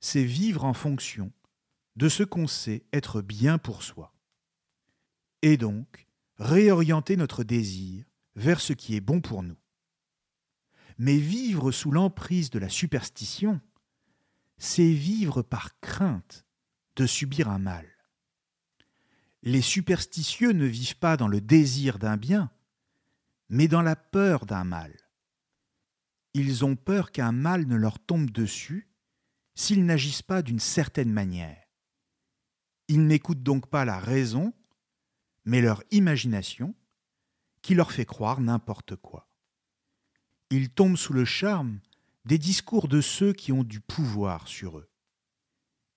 c'est 0.00 0.24
vivre 0.24 0.64
en 0.64 0.74
fonction 0.74 1.32
de 1.96 2.08
ce 2.08 2.22
qu'on 2.22 2.46
sait 2.46 2.84
être 2.92 3.20
bien 3.22 3.58
pour 3.58 3.82
soi. 3.82 4.14
Et 5.42 5.56
donc, 5.56 6.08
réorienter 6.36 7.16
notre 7.16 7.44
désir 7.44 8.04
vers 8.34 8.60
ce 8.60 8.72
qui 8.72 8.96
est 8.96 9.00
bon 9.00 9.20
pour 9.20 9.42
nous. 9.42 9.59
Mais 11.02 11.16
vivre 11.16 11.72
sous 11.72 11.90
l'emprise 11.90 12.50
de 12.50 12.58
la 12.58 12.68
superstition, 12.68 13.58
c'est 14.58 14.92
vivre 14.92 15.40
par 15.40 15.80
crainte 15.80 16.44
de 16.94 17.06
subir 17.06 17.48
un 17.48 17.58
mal. 17.58 17.86
Les 19.42 19.62
superstitieux 19.62 20.52
ne 20.52 20.66
vivent 20.66 20.98
pas 20.98 21.16
dans 21.16 21.26
le 21.26 21.40
désir 21.40 21.98
d'un 21.98 22.18
bien, 22.18 22.50
mais 23.48 23.66
dans 23.66 23.80
la 23.80 23.96
peur 23.96 24.44
d'un 24.44 24.64
mal. 24.64 24.94
Ils 26.34 26.66
ont 26.66 26.76
peur 26.76 27.12
qu'un 27.12 27.32
mal 27.32 27.66
ne 27.66 27.76
leur 27.76 27.98
tombe 27.98 28.30
dessus 28.30 28.90
s'ils 29.54 29.86
n'agissent 29.86 30.20
pas 30.20 30.42
d'une 30.42 30.60
certaine 30.60 31.14
manière. 31.14 31.64
Ils 32.88 33.06
n'écoutent 33.06 33.42
donc 33.42 33.70
pas 33.70 33.86
la 33.86 33.98
raison, 33.98 34.52
mais 35.46 35.62
leur 35.62 35.82
imagination, 35.92 36.74
qui 37.62 37.74
leur 37.74 37.90
fait 37.90 38.04
croire 38.04 38.42
n'importe 38.42 38.96
quoi 38.96 39.29
ils 40.50 40.70
tombent 40.70 40.96
sous 40.96 41.12
le 41.12 41.24
charme 41.24 41.80
des 42.24 42.38
discours 42.38 42.88
de 42.88 43.00
ceux 43.00 43.32
qui 43.32 43.52
ont 43.52 43.64
du 43.64 43.80
pouvoir 43.80 44.48
sur 44.48 44.78
eux. 44.78 44.90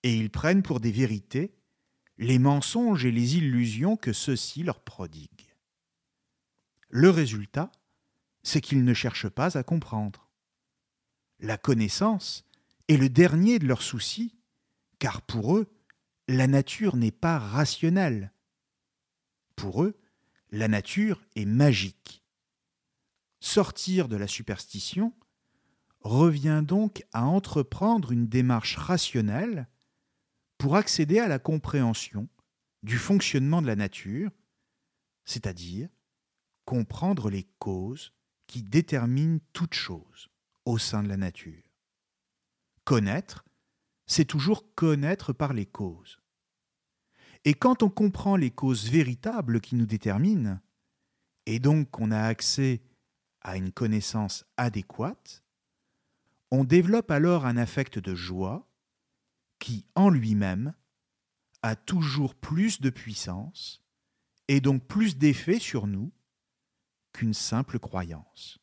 Et 0.03 0.15
ils 0.15 0.29
prennent 0.29 0.63
pour 0.63 0.79
des 0.79 0.91
vérités 0.91 1.55
les 2.17 2.39
mensonges 2.39 3.05
et 3.05 3.11
les 3.11 3.37
illusions 3.37 3.97
que 3.97 4.13
ceux-ci 4.13 4.63
leur 4.63 4.79
prodiguent. 4.81 5.55
Le 6.89 7.09
résultat, 7.09 7.71
c'est 8.43 8.61
qu'ils 8.61 8.83
ne 8.83 8.93
cherchent 8.93 9.29
pas 9.29 9.57
à 9.57 9.63
comprendre. 9.63 10.29
La 11.39 11.57
connaissance 11.57 12.45
est 12.87 12.97
le 12.97 13.09
dernier 13.09 13.57
de 13.57 13.65
leurs 13.65 13.81
soucis, 13.81 14.35
car 14.99 15.23
pour 15.23 15.57
eux, 15.57 15.73
la 16.27 16.47
nature 16.47 16.95
n'est 16.95 17.11
pas 17.11 17.39
rationnelle. 17.39 18.31
Pour 19.55 19.83
eux, 19.83 19.99
la 20.51 20.67
nature 20.67 21.21
est 21.35 21.45
magique 21.45 22.22
sortir 23.43 24.07
de 24.07 24.15
la 24.15 24.27
superstition 24.27 25.13
revient 25.99 26.63
donc 26.65 27.03
à 27.11 27.25
entreprendre 27.25 28.13
une 28.13 28.27
démarche 28.27 28.77
rationnelle 28.77 29.67
pour 30.57 30.77
accéder 30.77 31.19
à 31.19 31.27
la 31.27 31.39
compréhension 31.39 32.29
du 32.83 32.97
fonctionnement 32.97 33.61
de 33.61 33.67
la 33.67 33.75
nature, 33.75 34.31
c'est-à-dire 35.25 35.89
comprendre 36.63 37.29
les 37.29 37.43
causes 37.59 38.13
qui 38.47 38.63
déterminent 38.63 39.39
toute 39.51 39.73
chose 39.73 40.29
au 40.63 40.77
sein 40.77 41.03
de 41.03 41.09
la 41.09 41.17
nature. 41.17 41.63
Connaître, 42.85 43.43
c'est 44.05 44.25
toujours 44.25 44.73
connaître 44.73 45.33
par 45.33 45.51
les 45.51 45.65
causes. 45.65 46.17
Et 47.43 47.53
quand 47.53 47.83
on 47.83 47.89
comprend 47.89 48.37
les 48.37 48.51
causes 48.51 48.89
véritables 48.89 49.59
qui 49.59 49.75
nous 49.75 49.85
déterminent, 49.85 50.59
et 51.45 51.59
donc 51.59 51.91
qu'on 51.91 52.11
a 52.11 52.21
accès 52.21 52.81
à 53.43 53.57
une 53.57 53.71
connaissance 53.71 54.45
adéquate, 54.57 55.43
on 56.51 56.63
développe 56.63 57.11
alors 57.11 57.45
un 57.45 57.57
affect 57.57 57.99
de 57.99 58.15
joie 58.15 58.67
qui, 59.59 59.85
en 59.95 60.09
lui-même, 60.09 60.73
a 61.61 61.75
toujours 61.75 62.35
plus 62.35 62.81
de 62.81 62.89
puissance 62.89 63.81
et 64.47 64.61
donc 64.61 64.85
plus 64.85 65.17
d'effet 65.17 65.59
sur 65.59 65.87
nous 65.87 66.11
qu'une 67.13 67.33
simple 67.33 67.79
croyance. 67.79 68.59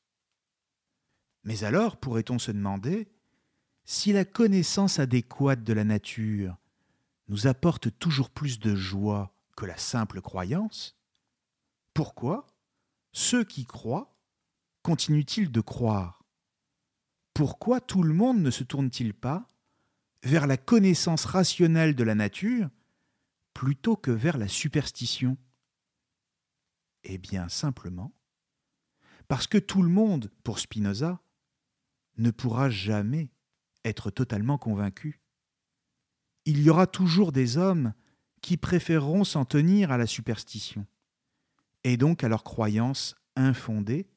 Mais 1.45 1.65
alors 1.65 1.97
pourrait-on 1.97 2.39
se 2.39 2.53
demander 2.53 3.09
si 3.85 4.13
la 4.13 4.25
connaissance 4.25 4.99
adéquate 4.99 5.65
de 5.65 5.73
la 5.73 5.85
nature 5.85 6.57
nous 7.29 7.47
apporte 7.47 7.99
toujours 7.99 8.31
plus 8.31 8.61
de 8.61 8.75
joie 8.75 9.35
que 9.57 9.67
la 9.67 9.77
simple 9.77 10.21
croyance, 10.21 10.97
pourquoi 11.95 12.47
ceux 13.13 13.45
qui 13.45 13.65
croient 13.65 14.17
continue-t-il 14.83 15.51
de 15.51 15.61
croire? 15.61 16.25
Pourquoi 17.35 17.81
tout 17.81 18.03
le 18.03 18.15
monde 18.15 18.41
ne 18.41 18.51
se 18.51 18.65
tourne-t-il 18.65 19.15
pas 19.15 19.47
vers 20.23 20.47
la 20.47 20.57
connaissance 20.57 21.25
rationnelle 21.25 21.95
de 21.95 22.05
la 22.05 22.15
nature 22.15 22.69
plutôt 23.55 23.97
que 23.97 24.11
vers 24.11 24.39
la 24.39 24.49
superstition? 24.49 25.37
Eh 27.05 27.19
bien 27.19 27.49
simplement 27.49 28.13
parce 29.31 29.47
que 29.47 29.59
tout 29.59 29.83
le 29.83 29.89
monde, 29.89 30.29
pour 30.43 30.59
Spinoza, 30.59 31.21
ne 32.19 32.33
pourra 32.33 32.69
jamais 32.69 33.31
être 33.85 34.11
totalement 34.11 34.59
convaincu. 34.59 35.21
Il 36.47 36.61
y 36.61 36.69
aura 36.69 36.89
toujours 36.89 37.31
des 37.31 37.57
hommes 37.57 37.95
qui 38.43 38.57
préféreront 38.57 39.23
s'en 39.23 39.45
tenir 39.45 39.93
à 39.93 39.99
la 39.99 40.09
superstition, 40.09 40.85
et 41.85 41.97
donc 41.97 42.25
à 42.25 42.29
leurs 42.29 42.43
croyances 42.43 43.15
infondées, 43.37 44.09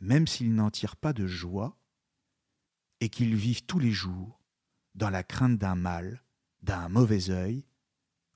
même 0.00 0.26
s'ils 0.26 0.54
n'en 0.54 0.70
tirent 0.70 0.96
pas 0.96 1.12
de 1.12 1.26
joie, 1.26 1.76
et 3.00 3.08
qu'ils 3.08 3.36
vivent 3.36 3.64
tous 3.64 3.78
les 3.78 3.92
jours 3.92 4.40
dans 4.94 5.10
la 5.10 5.22
crainte 5.22 5.58
d'un 5.58 5.74
mal, 5.74 6.22
d'un 6.62 6.88
mauvais 6.88 7.30
œil 7.30 7.66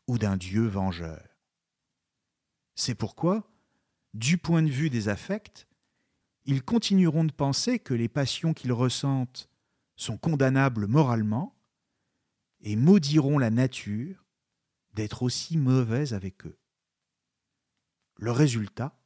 ou 0.06 0.18
d'un 0.18 0.36
Dieu 0.36 0.66
vengeur. 0.66 1.22
C'est 2.74 2.94
pourquoi, 2.94 3.50
du 4.14 4.38
point 4.38 4.62
de 4.62 4.70
vue 4.70 4.90
des 4.90 5.08
affects, 5.08 5.66
ils 6.44 6.62
continueront 6.62 7.24
de 7.24 7.32
penser 7.32 7.78
que 7.78 7.94
les 7.94 8.08
passions 8.08 8.52
qu'ils 8.52 8.72
ressentent 8.72 9.48
sont 9.96 10.18
condamnables 10.18 10.86
moralement 10.86 11.56
et 12.60 12.76
maudiront 12.76 13.38
la 13.38 13.50
nature 13.50 14.24
d'être 14.92 15.22
aussi 15.22 15.56
mauvaise 15.56 16.14
avec 16.14 16.46
eux. 16.46 16.58
Le 18.16 18.30
résultat, 18.30 18.98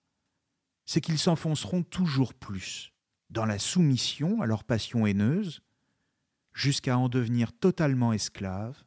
c'est 0.88 1.02
qu'ils 1.02 1.18
s'enfonceront 1.18 1.82
toujours 1.82 2.32
plus 2.32 2.94
dans 3.28 3.44
la 3.44 3.58
soumission 3.58 4.40
à 4.40 4.46
leurs 4.46 4.64
passions 4.64 5.06
haineuses, 5.06 5.60
jusqu'à 6.54 6.96
en 6.96 7.10
devenir 7.10 7.52
totalement 7.52 8.14
esclaves, 8.14 8.82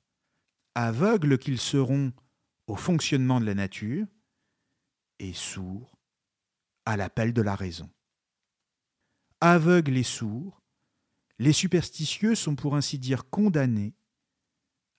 aveugles 0.73 1.37
qu'ils 1.37 1.59
seront 1.59 2.11
au 2.65 2.75
fonctionnement 2.75 3.39
de 3.39 3.45
la 3.45 3.53
nature, 3.53 4.07
et 5.19 5.33
sourds 5.33 5.95
à 6.85 6.97
l'appel 6.97 7.33
de 7.33 7.43
la 7.43 7.53
raison. 7.53 7.91
Aveugles 9.39 9.97
et 9.97 10.01
sourds, 10.01 10.63
les 11.37 11.53
superstitieux 11.53 12.33
sont 12.33 12.55
pour 12.55 12.75
ainsi 12.75 12.97
dire 12.97 13.29
condamnés 13.29 13.93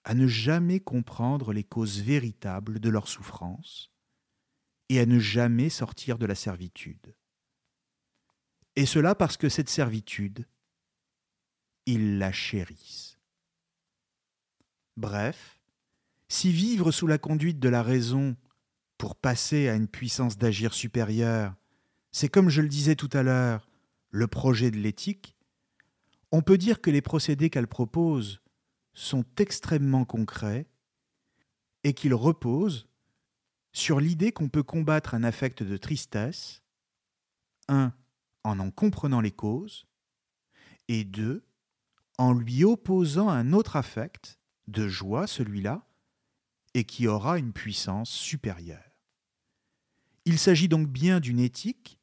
à 0.05 0.13
ne 0.13 0.27
jamais 0.27 0.79
comprendre 0.79 1.51
les 1.51 1.65
causes 1.65 1.99
véritables 2.01 2.79
de 2.79 2.87
leur 2.87 3.09
souffrance 3.09 3.92
et 4.89 4.99
à 4.99 5.05
ne 5.05 5.19
jamais 5.19 5.69
sortir 5.69 6.17
de 6.17 6.25
la 6.25 6.35
servitude. 6.35 7.15
Et 8.75 8.85
cela 8.85 9.15
parce 9.15 9.37
que 9.37 9.49
cette 9.49 9.69
servitude, 9.69 10.47
ils 11.85 12.17
la 12.17 12.31
chérissent. 12.31 13.19
Bref, 14.97 15.59
si 16.27 16.51
vivre 16.51 16.91
sous 16.91 17.07
la 17.07 17.17
conduite 17.17 17.59
de 17.59 17.69
la 17.69 17.83
raison 17.83 18.35
pour 18.97 19.15
passer 19.15 19.67
à 19.69 19.75
une 19.75 19.87
puissance 19.87 20.37
d'agir 20.37 20.73
supérieure, 20.73 21.55
c'est 22.11 22.29
comme 22.29 22.49
je 22.49 22.61
le 22.61 22.69
disais 22.69 22.95
tout 22.95 23.09
à 23.13 23.23
l'heure, 23.23 23.67
le 24.09 24.27
projet 24.27 24.71
de 24.71 24.77
l'éthique, 24.77 25.35
on 26.31 26.41
peut 26.41 26.57
dire 26.57 26.81
que 26.81 26.91
les 26.91 27.01
procédés 27.01 27.49
qu'elle 27.49 27.67
propose 27.67 28.41
sont 28.93 29.25
extrêmement 29.37 30.05
concrets 30.05 30.67
et 31.83 31.93
qu'ils 31.93 32.13
reposent 32.13 32.87
sur 33.73 33.99
l'idée 33.99 34.31
qu'on 34.31 34.49
peut 34.49 34.63
combattre 34.63 35.15
un 35.15 35.23
affect 35.23 35.63
de 35.63 35.77
tristesse, 35.77 36.61
un, 37.67 37.91
en 38.43 38.59
en 38.59 38.71
comprenant 38.71 39.19
les 39.19 39.31
causes, 39.31 39.87
et 40.87 41.03
deux, 41.03 41.43
en 42.17 42.33
lui 42.33 42.63
opposant 42.63 43.29
un 43.29 43.51
autre 43.51 43.75
affect, 43.75 44.39
de 44.67 44.87
joie 44.87 45.27
celui-là, 45.27 45.85
et 46.75 46.83
qui 46.83 47.07
aura 47.07 47.37
une 47.37 47.51
puissance 47.51 48.09
supérieure. 48.09 48.97
Il 50.25 50.39
s'agit 50.39 50.69
donc 50.69 50.87
bien 50.87 51.19
d'une 51.19 51.39
éthique, 51.39 51.99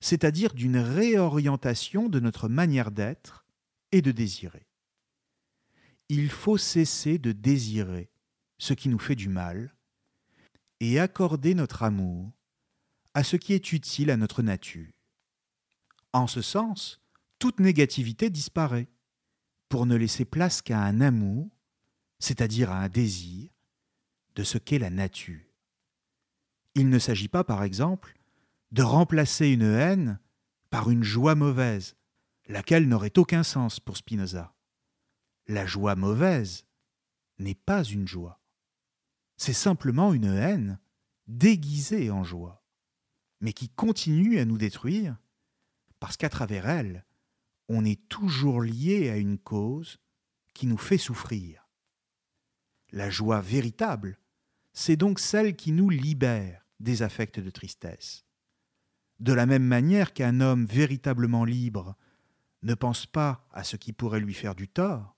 c'est-à-dire 0.00 0.54
d'une 0.54 0.78
réorientation 0.78 2.08
de 2.08 2.18
notre 2.18 2.48
manière 2.48 2.90
d'être 2.90 3.46
et 3.92 4.02
de 4.02 4.10
désirer. 4.10 4.66
Il 6.08 6.30
faut 6.30 6.56
cesser 6.56 7.18
de 7.18 7.32
désirer 7.32 8.10
ce 8.58 8.74
qui 8.74 8.88
nous 8.88 8.98
fait 8.98 9.14
du 9.14 9.28
mal 9.28 9.74
et 10.80 10.98
accorder 10.98 11.54
notre 11.54 11.82
amour 11.82 12.32
à 13.14 13.22
ce 13.22 13.36
qui 13.36 13.52
est 13.52 13.72
utile 13.72 14.10
à 14.10 14.16
notre 14.16 14.42
nature. 14.42 14.90
En 16.12 16.26
ce 16.26 16.42
sens, 16.42 17.00
toute 17.38 17.60
négativité 17.60 18.30
disparaît, 18.30 18.88
pour 19.68 19.86
ne 19.86 19.94
laisser 19.94 20.24
place 20.24 20.62
qu'à 20.62 20.82
un 20.82 21.00
amour, 21.00 21.48
c'est-à-dire 22.18 22.70
à 22.70 22.80
un 22.80 22.88
désir, 22.88 23.50
de 24.34 24.42
ce 24.42 24.58
qu'est 24.58 24.78
la 24.78 24.90
nature. 24.90 25.40
Il 26.74 26.88
ne 26.88 26.98
s'agit 26.98 27.28
pas, 27.28 27.44
par 27.44 27.62
exemple, 27.62 28.18
de 28.72 28.82
remplacer 28.82 29.48
une 29.48 29.62
haine 29.62 30.18
par 30.70 30.90
une 30.90 31.02
joie 31.02 31.34
mauvaise, 31.34 31.96
laquelle 32.48 32.88
n'aurait 32.88 33.18
aucun 33.18 33.42
sens 33.42 33.80
pour 33.80 33.96
Spinoza. 33.96 34.54
La 35.46 35.66
joie 35.66 35.96
mauvaise 35.96 36.66
n'est 37.38 37.54
pas 37.54 37.82
une 37.84 38.06
joie. 38.06 38.39
C'est 39.42 39.54
simplement 39.54 40.12
une 40.12 40.34
haine 40.34 40.78
déguisée 41.26 42.10
en 42.10 42.24
joie, 42.24 42.62
mais 43.40 43.54
qui 43.54 43.70
continue 43.70 44.38
à 44.38 44.44
nous 44.44 44.58
détruire 44.58 45.16
parce 45.98 46.18
qu'à 46.18 46.28
travers 46.28 46.68
elle, 46.68 47.06
on 47.66 47.82
est 47.86 48.06
toujours 48.10 48.60
lié 48.60 49.08
à 49.08 49.16
une 49.16 49.38
cause 49.38 49.98
qui 50.52 50.66
nous 50.66 50.76
fait 50.76 50.98
souffrir. 50.98 51.66
La 52.92 53.08
joie 53.08 53.40
véritable, 53.40 54.18
c'est 54.74 54.96
donc 54.96 55.18
celle 55.18 55.56
qui 55.56 55.72
nous 55.72 55.88
libère 55.88 56.66
des 56.78 57.00
affects 57.00 57.40
de 57.40 57.48
tristesse. 57.48 58.26
De 59.20 59.32
la 59.32 59.46
même 59.46 59.64
manière 59.64 60.12
qu'un 60.12 60.42
homme 60.42 60.66
véritablement 60.66 61.46
libre 61.46 61.96
ne 62.62 62.74
pense 62.74 63.06
pas 63.06 63.48
à 63.52 63.64
ce 63.64 63.76
qui 63.76 63.94
pourrait 63.94 64.20
lui 64.20 64.34
faire 64.34 64.54
du 64.54 64.68
tort, 64.68 65.16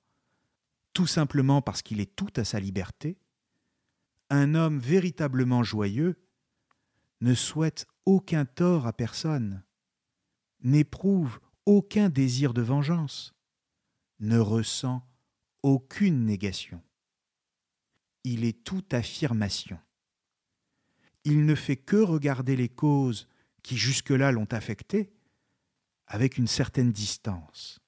tout 0.92 1.08
simplement 1.08 1.60
parce 1.60 1.82
qu'il 1.82 1.98
est 1.98 2.14
tout 2.14 2.32
à 2.36 2.44
sa 2.44 2.60
liberté, 2.60 3.18
un 4.32 4.54
homme 4.54 4.78
véritablement 4.78 5.62
joyeux 5.62 6.16
ne 7.20 7.34
souhaite 7.34 7.86
aucun 8.06 8.46
tort 8.46 8.86
à 8.86 8.94
personne, 8.94 9.62
n'éprouve 10.62 11.38
aucun 11.66 12.08
désir 12.08 12.54
de 12.54 12.62
vengeance, 12.62 13.34
ne 14.20 14.38
ressent 14.38 15.06
aucune 15.62 16.24
négation. 16.24 16.82
Il 18.24 18.44
est 18.44 18.64
tout 18.64 18.84
affirmation. 18.92 19.78
Il 21.24 21.44
ne 21.44 21.54
fait 21.54 21.76
que 21.76 21.96
regarder 21.96 22.56
les 22.56 22.70
causes 22.70 23.28
qui 23.62 23.76
jusque-là 23.76 24.32
l'ont 24.32 24.48
affecté 24.50 25.12
avec 26.06 26.38
une 26.38 26.48
certaine 26.48 26.90
distance. 26.90 27.80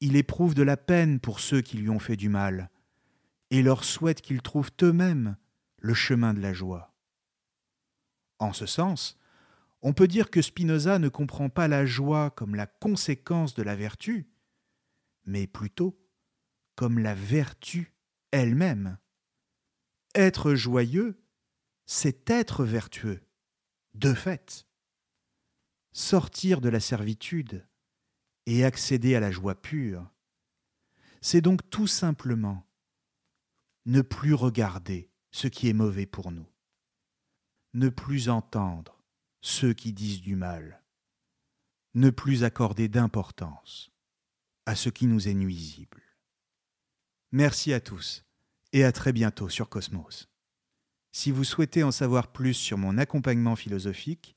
Il 0.00 0.14
éprouve 0.14 0.54
de 0.54 0.62
la 0.62 0.76
peine 0.76 1.18
pour 1.18 1.40
ceux 1.40 1.62
qui 1.62 1.78
lui 1.78 1.90
ont 1.90 1.98
fait 1.98 2.16
du 2.16 2.28
mal 2.28 2.70
et 3.52 3.60
leur 3.60 3.84
souhaite 3.84 4.22
qu'ils 4.22 4.40
trouvent 4.40 4.72
eux-mêmes 4.82 5.36
le 5.76 5.92
chemin 5.92 6.32
de 6.32 6.40
la 6.40 6.54
joie. 6.54 6.96
En 8.38 8.54
ce 8.54 8.64
sens, 8.64 9.20
on 9.82 9.92
peut 9.92 10.08
dire 10.08 10.30
que 10.30 10.40
Spinoza 10.40 10.98
ne 10.98 11.10
comprend 11.10 11.50
pas 11.50 11.68
la 11.68 11.84
joie 11.84 12.30
comme 12.30 12.54
la 12.54 12.66
conséquence 12.66 13.52
de 13.52 13.62
la 13.62 13.76
vertu, 13.76 14.26
mais 15.26 15.46
plutôt 15.46 16.00
comme 16.76 16.98
la 16.98 17.14
vertu 17.14 17.94
elle-même. 18.30 18.96
Être 20.14 20.54
joyeux, 20.54 21.22
c'est 21.84 22.30
être 22.30 22.64
vertueux, 22.64 23.20
de 23.92 24.14
fait. 24.14 24.66
Sortir 25.92 26.62
de 26.62 26.70
la 26.70 26.80
servitude 26.80 27.68
et 28.46 28.64
accéder 28.64 29.14
à 29.14 29.20
la 29.20 29.30
joie 29.30 29.60
pure, 29.60 30.10
c'est 31.20 31.42
donc 31.42 31.68
tout 31.68 31.86
simplement 31.86 32.66
ne 33.86 34.00
plus 34.02 34.34
regarder 34.34 35.10
ce 35.30 35.48
qui 35.48 35.68
est 35.68 35.72
mauvais 35.72 36.06
pour 36.06 36.30
nous, 36.30 36.46
ne 37.74 37.88
plus 37.88 38.28
entendre 38.28 39.02
ceux 39.40 39.72
qui 39.72 39.92
disent 39.92 40.20
du 40.20 40.36
mal, 40.36 40.82
ne 41.94 42.10
plus 42.10 42.44
accorder 42.44 42.88
d'importance 42.88 43.90
à 44.66 44.76
ce 44.76 44.88
qui 44.88 45.06
nous 45.06 45.28
est 45.28 45.34
nuisible. 45.34 46.02
Merci 47.32 47.72
à 47.72 47.80
tous 47.80 48.24
et 48.72 48.84
à 48.84 48.92
très 48.92 49.12
bientôt 49.12 49.48
sur 49.48 49.68
Cosmos. 49.68 50.28
Si 51.10 51.30
vous 51.30 51.44
souhaitez 51.44 51.82
en 51.82 51.90
savoir 51.90 52.32
plus 52.32 52.54
sur 52.54 52.78
mon 52.78 52.96
accompagnement 52.98 53.56
philosophique, 53.56 54.36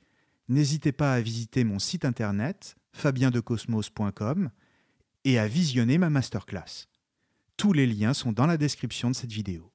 n'hésitez 0.50 0.92
pas 0.92 1.14
à 1.14 1.22
visiter 1.22 1.64
mon 1.64 1.80
site 1.80 2.04
internet 2.04 2.76
fabiendecosmos.com 2.94 4.50
et 5.24 5.40
à 5.40 5.48
visionner 5.48 5.98
ma 5.98 6.10
masterclass. 6.10 6.88
Tous 7.58 7.72
les 7.72 7.88
liens 7.88 8.14
sont 8.14 8.34
dans 8.34 8.48
la 8.48 8.58
description 8.58 9.10
de 9.10 9.16
cette 9.16 9.32
vidéo. 9.32 9.75